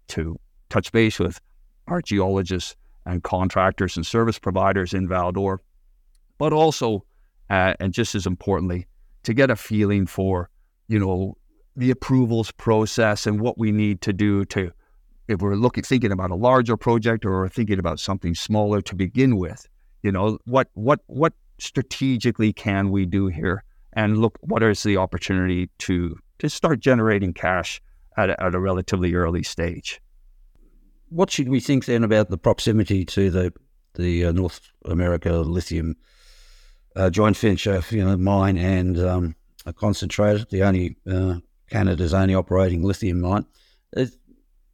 to 0.09 0.39
touch 0.69 0.93
base 0.93 1.19
with 1.19 1.41
our 1.87 2.03
geologists 2.03 2.77
and 3.07 3.23
contractors 3.23 3.97
and 3.97 4.07
service 4.07 4.39
providers 4.39 4.93
in 4.93 5.09
Val-d'Or, 5.09 5.61
but 6.39 6.53
also 6.53 7.05
uh, 7.49 7.75
and 7.81 7.93
just 7.93 8.15
as 8.15 8.27
importantly, 8.27 8.87
to 9.25 9.35
get 9.35 9.51
a 9.51 9.57
feeling 9.57 10.07
for 10.07 10.51
you 10.89 10.99
know 10.99 11.37
the 11.77 11.91
approvals 11.91 12.51
process 12.53 13.27
and 13.27 13.41
what 13.41 13.59
we 13.59 13.73
need 13.73 14.01
to 14.03 14.13
do 14.13 14.45
to 14.45 14.71
if 15.29 15.41
we're 15.41 15.55
looking 15.55 15.85
thinking 15.85 16.13
about 16.13 16.31
a 16.31 16.35
larger 16.35 16.77
project 16.77 17.25
or 17.25 17.49
thinking 17.49 17.79
about 17.79 18.01
something 18.01 18.35
smaller 18.35 18.83
to 18.83 18.95
begin 18.95 19.37
with 19.37 19.69
you 20.03 20.13
know 20.13 20.39
what 20.45 20.69
what 20.75 21.01
what 21.07 21.33
strategically 21.59 22.53
can 22.53 22.91
we 22.91 23.05
do 23.05 23.27
here 23.27 23.63
and 23.93 24.19
look 24.19 24.39
what 24.41 24.63
is 24.63 24.83
the 24.83 24.97
opportunity 24.97 25.69
to 25.79 26.17
to 26.39 26.49
start 26.49 26.81
generating 26.81 27.35
cash 27.35 27.83
at 28.17 28.31
a, 28.31 28.43
at 28.43 28.55
a 28.55 28.59
relatively 28.59 29.15
early 29.15 29.43
stage 29.43 30.01
what 31.11 31.31
should 31.31 31.49
we 31.49 31.61
think 31.61 31.85
then 31.85 32.05
about 32.05 32.31
the 32.31 32.39
proximity 32.39 33.05
to 33.05 33.31
the 33.31 33.53
the 33.95 34.27
uh, 34.27 34.33
North 34.33 34.61
America 34.85 35.33
lithium 35.33 35.97
uh, 36.97 37.11
joint 37.11 37.37
venture, 37.37 37.83
you 37.91 38.05
know, 38.05 38.17
mine 38.17 38.57
and 38.57 38.99
um, 38.99 39.35
a 39.67 39.73
concentrator, 39.73 40.45
the 40.51 40.63
only 40.63 40.97
uh, 41.11 41.37
Canada's 41.71 42.15
only 42.15 42.35
operating 42.35 42.83
lithium 42.83 43.21
mine. 43.21 43.47
Is, 43.93 44.17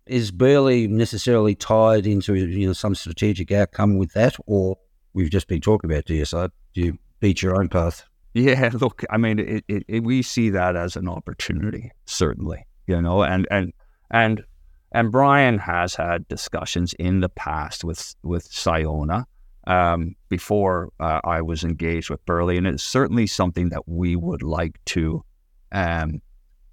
is 0.06 0.30
Burley 0.30 0.86
necessarily 0.86 1.54
tied 1.54 2.06
into 2.06 2.34
you 2.34 2.68
know 2.68 2.72
some 2.72 2.94
strategic 2.94 3.50
outcome 3.50 3.98
with 3.98 4.12
that, 4.12 4.36
or 4.46 4.78
we've 5.16 5.31
just 5.31 5.48
been 5.48 5.62
talking 5.62 5.90
about 5.90 6.05
DSO. 6.05 6.50
Do 6.74 6.81
you 6.81 6.98
beat 7.20 7.42
your 7.42 7.57
own 7.57 7.68
path? 7.68 8.05
Yeah, 8.35 8.70
look, 8.74 9.02
I 9.11 9.16
mean, 9.16 9.38
it, 9.38 9.64
it, 9.66 9.85
it, 9.88 10.05
we 10.05 10.22
see 10.22 10.50
that 10.50 10.76
as 10.76 10.94
an 10.94 11.09
opportunity, 11.09 11.90
certainly, 12.05 12.66
you 12.87 13.00
know, 13.00 13.22
and 13.22 13.48
and 13.50 13.72
and 14.11 14.44
and 14.92 15.11
Brian 15.11 15.59
has 15.59 15.94
had 15.94 16.29
discussions 16.29 16.92
in 16.98 17.20
the 17.20 17.31
past 17.31 17.83
with 17.83 18.14
with 18.22 18.48
Sayona, 18.48 19.24
um, 19.66 20.14
before 20.29 20.92
uh, 21.00 21.20
I 21.24 21.40
was 21.40 21.64
engaged 21.64 22.11
with 22.11 22.24
Burley, 22.26 22.59
and 22.59 22.66
it's 22.66 22.83
certainly 22.83 23.26
something 23.26 23.70
that 23.70 23.88
we 23.88 24.16
would 24.16 24.42
like 24.42 24.79
to 24.87 25.24
um, 25.72 26.20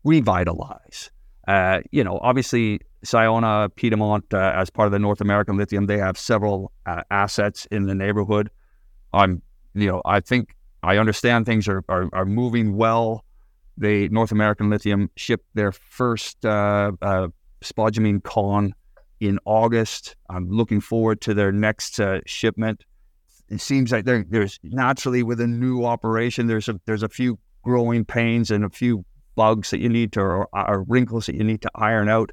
revitalize. 0.04 1.12
Uh, 1.48 1.82
you 1.92 2.04
know, 2.04 2.20
obviously, 2.22 2.80
Sayona, 3.06 3.74
Piedmont, 3.76 4.34
uh, 4.34 4.54
as 4.56 4.70
part 4.70 4.86
of 4.86 4.92
the 4.92 5.00
North 5.00 5.22
American 5.22 5.58
Lithium, 5.58 5.88
they 5.88 5.98
have 5.98 6.18
several 6.18 6.72
uh, 6.86 7.04
assets 7.12 7.68
in 7.72 7.86
the 7.86 7.96
neighborhood. 7.96 8.50
I'm, 9.12 9.42
you 9.74 9.88
know, 9.88 10.02
I 10.06 10.20
think 10.20 10.56
I 10.84 10.98
understand 10.98 11.46
things 11.46 11.68
are, 11.68 11.84
are, 11.90 12.10
are 12.14 12.26
moving 12.26 12.76
well. 12.76 13.26
The 13.78 14.08
North 14.10 14.32
American 14.32 14.70
Lithium 14.70 15.10
shipped 15.16 15.48
their 15.54 15.72
first 15.72 16.46
uh, 16.46 16.92
uh, 17.02 17.28
spodumene 17.62 18.24
con 18.24 18.74
in 19.20 19.40
August. 19.46 20.16
I'm 20.30 20.50
looking 20.50 20.80
forward 20.80 21.22
to 21.22 21.34
their 21.34 21.52
next 21.52 22.00
uh, 22.00 22.20
shipment. 22.26 22.84
It 23.50 23.62
seems 23.62 23.92
like 23.92 24.06
there's 24.06 24.60
naturally 24.64 25.24
with 25.24 25.40
a 25.42 25.48
new 25.48 25.86
operation, 25.86 26.48
there's 26.48 26.70
a 26.70 26.80
there's 26.86 27.04
a 27.04 27.10
few 27.10 27.38
growing 27.64 28.06
pains 28.06 28.52
and 28.52 28.64
a 28.64 28.70
few 28.70 29.06
bugs 29.36 29.72
that 29.72 29.80
you 29.80 29.90
need 29.90 30.12
to 30.14 30.22
or, 30.22 30.48
or 30.54 30.84
wrinkles 30.88 31.26
that 31.26 31.36
you 31.36 31.44
need 31.44 31.62
to 31.62 31.72
iron 31.76 32.10
out 32.10 32.32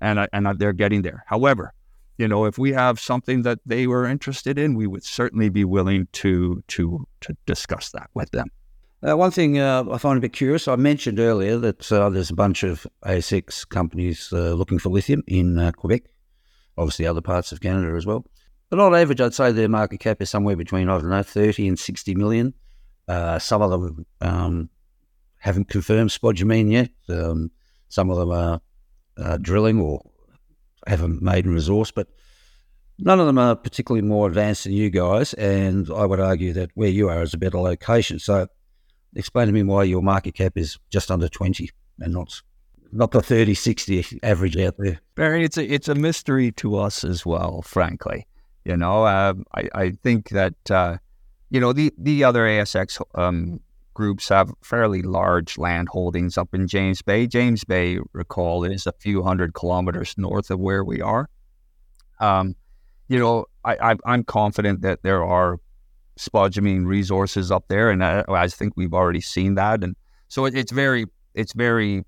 and 0.00 0.28
and 0.32 0.58
they're 0.58 0.72
getting 0.72 1.02
there. 1.02 1.24
However, 1.26 1.72
you 2.18 2.28
know, 2.28 2.44
if 2.44 2.58
we 2.58 2.72
have 2.72 3.00
something 3.00 3.42
that 3.42 3.58
they 3.64 3.86
were 3.86 4.06
interested 4.06 4.58
in, 4.58 4.74
we 4.74 4.86
would 4.86 5.04
certainly 5.04 5.48
be 5.48 5.64
willing 5.64 6.08
to 6.12 6.62
to 6.68 7.06
to 7.20 7.36
discuss 7.46 7.90
that 7.90 8.10
with 8.14 8.30
them. 8.32 8.48
Uh, 9.06 9.16
one 9.16 9.32
thing 9.32 9.58
uh, 9.58 9.84
I 9.90 9.98
find 9.98 10.16
a 10.16 10.20
bit 10.20 10.32
curious, 10.32 10.68
I 10.68 10.76
mentioned 10.76 11.18
earlier 11.18 11.58
that 11.58 11.90
uh, 11.90 12.08
there's 12.08 12.30
a 12.30 12.34
bunch 12.34 12.62
of 12.62 12.86
ASX 13.04 13.68
companies 13.68 14.32
uh, 14.32 14.52
looking 14.52 14.78
for 14.78 14.90
lithium 14.90 15.24
in 15.26 15.58
uh, 15.58 15.72
Quebec, 15.72 16.02
obviously 16.78 17.06
other 17.06 17.20
parts 17.20 17.50
of 17.50 17.60
Canada 17.60 17.96
as 17.96 18.06
well. 18.06 18.24
But 18.70 18.78
on 18.78 18.94
average, 18.94 19.20
I'd 19.20 19.34
say 19.34 19.50
their 19.50 19.68
market 19.68 19.98
cap 19.98 20.22
is 20.22 20.30
somewhere 20.30 20.54
between, 20.54 20.88
I 20.88 20.98
don't 20.98 21.10
know, 21.10 21.22
30 21.22 21.68
and 21.68 21.78
60 21.78 22.14
million. 22.14 22.54
Uh, 23.08 23.40
some 23.40 23.60
of 23.60 23.70
them 23.72 24.06
um, 24.20 24.70
haven't 25.42 25.68
confirmed 25.68 26.10
spodumene 26.10 26.70
yet. 26.70 26.90
Um, 27.08 27.50
some 27.88 28.10
of 28.10 28.16
them 28.16 28.30
are 28.30 29.38
drilling 29.38 29.80
or 29.80 30.00
haven't 30.86 31.20
made 31.20 31.46
a 31.46 31.50
resource, 31.50 31.90
but 31.90 32.06
none 33.00 33.18
of 33.18 33.26
them 33.26 33.38
are 33.38 33.56
particularly 33.56 34.06
more 34.06 34.28
advanced 34.28 34.64
than 34.64 34.72
you 34.72 34.88
guys. 34.88 35.34
And 35.34 35.90
I 35.90 36.06
would 36.06 36.20
argue 36.20 36.52
that 36.52 36.70
where 36.74 36.88
you 36.88 37.08
are 37.08 37.22
is 37.22 37.34
a 37.34 37.38
better 37.38 37.58
location. 37.58 38.20
So 38.20 38.46
explain 39.16 39.48
to 39.48 39.52
me 39.52 39.64
why 39.64 39.82
your 39.82 40.00
market 40.00 40.36
cap 40.36 40.52
is 40.56 40.78
just 40.90 41.10
under 41.10 41.28
20 41.28 41.68
and 41.98 42.12
not 42.12 42.40
not 42.94 43.10
the 43.10 43.22
30, 43.22 43.54
60 43.54 44.20
average 44.22 44.56
out 44.58 44.74
there. 44.78 45.00
Barry, 45.16 45.44
it's 45.44 45.56
a, 45.56 45.64
it's 45.64 45.88
a 45.88 45.94
mystery 45.94 46.52
to 46.52 46.76
us 46.76 47.04
as 47.04 47.26
well, 47.26 47.62
frankly. 47.62 48.26
You 48.64 48.76
know, 48.76 49.04
uh, 49.04 49.34
I, 49.56 49.68
I 49.74 49.90
think 49.90 50.28
that, 50.28 50.70
uh, 50.70 50.98
you 51.50 51.58
know, 51.58 51.72
the, 51.72 51.92
the 51.96 52.22
other 52.22 52.42
ASX 52.42 53.02
um, 53.14 53.60
groups 53.94 54.28
have 54.28 54.52
fairly 54.62 55.02
large 55.02 55.58
land 55.58 55.88
holdings 55.88 56.38
up 56.38 56.54
in 56.54 56.66
James 56.66 57.02
Bay. 57.02 57.26
James 57.26 57.64
Bay, 57.64 57.98
recall, 58.12 58.64
is 58.64 58.86
a 58.86 58.92
few 58.92 59.22
hundred 59.22 59.54
kilometers 59.54 60.14
north 60.16 60.50
of 60.50 60.58
where 60.58 60.84
we 60.84 61.00
are. 61.00 61.28
Um, 62.20 62.54
you 63.08 63.18
know, 63.18 63.46
I, 63.64 63.96
am 64.06 64.24
confident 64.24 64.80
that 64.82 65.02
there 65.02 65.24
are 65.24 65.58
spodumene 66.18 66.86
resources 66.86 67.50
up 67.50 67.64
there, 67.68 67.90
and 67.90 68.04
I, 68.04 68.24
I 68.28 68.48
think 68.48 68.74
we've 68.76 68.94
already 68.94 69.20
seen 69.20 69.54
that. 69.56 69.82
And 69.82 69.96
so 70.28 70.44
it, 70.46 70.54
it's 70.54 70.72
very 70.72 71.06
it's 71.34 71.52
very 71.52 72.04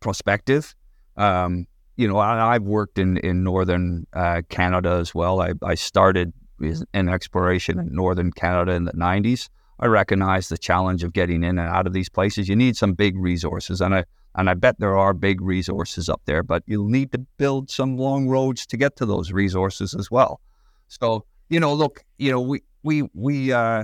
prospective. 0.00 0.74
Um, 1.16 1.66
you 1.96 2.08
know, 2.08 2.18
I, 2.18 2.54
have 2.54 2.62
worked 2.62 2.98
in 2.98 3.16
in 3.18 3.44
northern 3.44 4.06
uh, 4.12 4.42
Canada 4.48 4.90
as 5.00 5.14
well. 5.14 5.40
I, 5.40 5.52
I 5.62 5.74
started 5.74 6.32
in 6.60 7.08
exploration 7.08 7.78
in 7.78 7.94
northern 7.94 8.32
Canada 8.32 8.72
in 8.72 8.84
the 8.84 8.92
'90s. 8.92 9.48
I 9.82 9.86
recognize 9.86 10.48
the 10.48 10.56
challenge 10.56 11.02
of 11.02 11.12
getting 11.12 11.42
in 11.42 11.58
and 11.58 11.68
out 11.68 11.88
of 11.88 11.92
these 11.92 12.08
places. 12.08 12.48
You 12.48 12.54
need 12.54 12.76
some 12.76 12.92
big 12.92 13.18
resources, 13.18 13.80
and 13.80 13.96
I 13.96 14.04
and 14.36 14.48
I 14.48 14.54
bet 14.54 14.78
there 14.78 14.96
are 14.96 15.12
big 15.12 15.40
resources 15.40 16.08
up 16.08 16.22
there, 16.24 16.44
but 16.44 16.62
you'll 16.66 16.88
need 16.88 17.10
to 17.12 17.18
build 17.36 17.68
some 17.68 17.98
long 17.98 18.28
roads 18.28 18.64
to 18.66 18.76
get 18.76 18.94
to 18.96 19.06
those 19.06 19.32
resources 19.32 19.92
as 19.92 20.08
well. 20.08 20.40
So 20.86 21.24
you 21.48 21.58
know, 21.58 21.74
look, 21.74 22.04
you 22.16 22.30
know, 22.30 22.40
we 22.40 22.62
we 22.84 23.10
we 23.12 23.52
uh, 23.52 23.82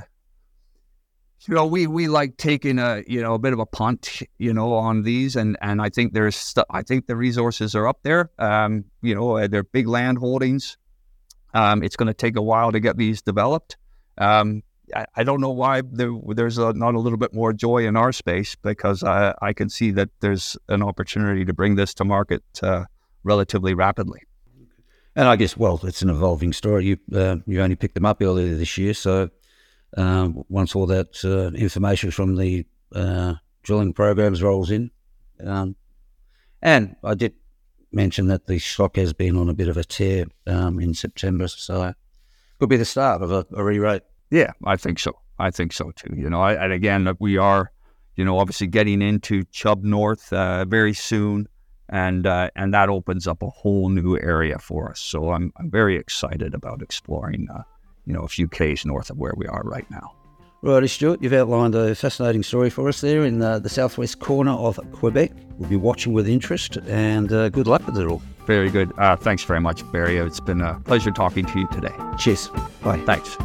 you 1.48 1.54
know 1.54 1.66
we 1.66 1.88
we 1.88 2.06
like 2.06 2.36
taking 2.36 2.78
a 2.78 3.02
you 3.08 3.20
know 3.20 3.34
a 3.34 3.38
bit 3.40 3.52
of 3.52 3.58
a 3.58 3.66
punt 3.66 4.22
you 4.38 4.54
know 4.54 4.74
on 4.74 5.02
these 5.02 5.34
and 5.34 5.56
and 5.60 5.82
I 5.82 5.88
think 5.88 6.12
there's 6.12 6.36
st- 6.36 6.66
I 6.70 6.82
think 6.82 7.06
the 7.06 7.16
resources 7.16 7.74
are 7.74 7.86
up 7.86 7.98
there 8.02 8.30
um 8.38 8.84
you 9.02 9.14
know 9.14 9.36
uh, 9.36 9.46
they're 9.46 9.62
big 9.62 9.86
land 9.86 10.18
holdings 10.18 10.76
um 11.54 11.82
it's 11.82 11.96
going 11.96 12.08
to 12.08 12.14
take 12.14 12.36
a 12.36 12.42
while 12.42 12.72
to 12.72 12.80
get 12.80 12.96
these 12.96 13.22
developed 13.22 13.76
um 14.18 14.62
I, 14.94 15.24
don't 15.24 15.40
know 15.40 15.50
why 15.50 15.82
there, 15.82 16.12
there's 16.28 16.58
a, 16.58 16.72
not 16.72 16.94
a 16.94 16.98
little 16.98 17.18
bit 17.18 17.34
more 17.34 17.52
joy 17.52 17.86
in 17.86 17.96
our 17.96 18.12
space 18.12 18.54
because 18.54 19.02
I 19.02 19.34
I 19.42 19.52
can 19.52 19.68
see 19.68 19.90
that 19.92 20.10
there's 20.20 20.56
an 20.68 20.82
opportunity 20.82 21.44
to 21.44 21.52
bring 21.52 21.76
this 21.76 21.94
to 21.94 22.04
market 22.04 22.42
uh, 22.62 22.84
relatively 23.22 23.74
rapidly. 23.74 24.20
And 25.16 25.26
I 25.28 25.36
guess, 25.36 25.56
well, 25.56 25.80
it's 25.82 26.02
an 26.02 26.10
evolving 26.10 26.52
story. 26.52 26.86
You 26.86 26.98
uh, 27.14 27.36
you 27.46 27.60
only 27.60 27.76
picked 27.76 27.94
them 27.94 28.06
up 28.06 28.22
earlier 28.22 28.54
this 28.54 28.78
year, 28.78 28.94
so 28.94 29.30
um, 29.96 30.44
once 30.48 30.74
all 30.76 30.86
that 30.86 31.24
uh, 31.24 31.56
information 31.56 32.10
from 32.10 32.36
the 32.36 32.66
uh, 32.94 33.34
drilling 33.62 33.92
programs 33.92 34.42
rolls 34.42 34.70
in, 34.70 34.90
um, 35.44 35.76
and 36.62 36.96
I 37.02 37.14
did 37.14 37.34
mention 37.90 38.26
that 38.28 38.46
the 38.46 38.58
stock 38.58 38.96
has 38.96 39.12
been 39.12 39.36
on 39.36 39.48
a 39.48 39.54
bit 39.54 39.68
of 39.68 39.76
a 39.76 39.84
tear 39.84 40.26
um, 40.46 40.78
in 40.78 40.94
September, 40.94 41.48
so 41.48 41.82
it 41.84 41.96
could 42.58 42.68
be 42.68 42.76
the 42.76 42.84
start 42.84 43.22
of 43.22 43.32
a, 43.32 43.46
a 43.54 43.64
re-rate. 43.64 44.02
Yeah, 44.30 44.52
I 44.64 44.76
think 44.76 44.98
so. 44.98 45.18
I 45.38 45.50
think 45.50 45.72
so 45.72 45.92
too. 45.92 46.14
You 46.16 46.28
know, 46.28 46.40
I, 46.40 46.64
and 46.64 46.72
again, 46.72 47.08
we 47.18 47.38
are, 47.38 47.70
you 48.16 48.24
know, 48.24 48.38
obviously 48.38 48.66
getting 48.66 49.02
into 49.02 49.44
Chubb 49.52 49.84
North 49.84 50.32
uh, 50.32 50.64
very 50.64 50.94
soon 50.94 51.48
and 51.88 52.26
uh, 52.26 52.50
and 52.56 52.74
that 52.74 52.88
opens 52.88 53.26
up 53.26 53.42
a 53.42 53.48
whole 53.48 53.88
new 53.88 54.18
area 54.18 54.58
for 54.58 54.90
us. 54.90 55.00
So 55.00 55.30
I'm 55.32 55.52
I'm 55.56 55.70
very 55.70 55.96
excited 55.96 56.54
about 56.54 56.82
exploring, 56.82 57.48
uh, 57.52 57.62
you 58.06 58.12
know, 58.12 58.22
a 58.22 58.28
few 58.28 58.48
k's 58.48 58.84
north 58.84 59.10
of 59.10 59.18
where 59.18 59.34
we 59.36 59.46
are 59.46 59.62
right 59.64 59.90
now. 59.90 60.12
Righty, 60.60 60.88
Stewart, 60.88 61.22
you've 61.22 61.32
outlined 61.32 61.76
a 61.76 61.94
fascinating 61.94 62.42
story 62.42 62.68
for 62.68 62.88
us 62.88 63.00
there 63.00 63.24
in 63.24 63.40
uh, 63.40 63.60
the 63.60 63.68
southwest 63.68 64.18
corner 64.18 64.50
of 64.50 64.80
Quebec. 64.90 65.30
We'll 65.56 65.68
be 65.68 65.76
watching 65.76 66.12
with 66.12 66.28
interest, 66.28 66.78
and 66.88 67.32
uh, 67.32 67.48
good 67.48 67.68
luck 67.68 67.86
with 67.86 67.96
it 67.96 68.08
all. 68.08 68.20
Very 68.44 68.68
good. 68.68 68.92
Uh, 68.98 69.14
thanks 69.14 69.44
very 69.44 69.60
much, 69.60 69.88
Barry. 69.92 70.16
It's 70.16 70.40
been 70.40 70.60
a 70.60 70.80
pleasure 70.80 71.12
talking 71.12 71.44
to 71.44 71.60
you 71.60 71.68
today. 71.68 71.94
Cheers. 72.18 72.48
Bye. 72.82 72.98
Thanks. 73.06 73.36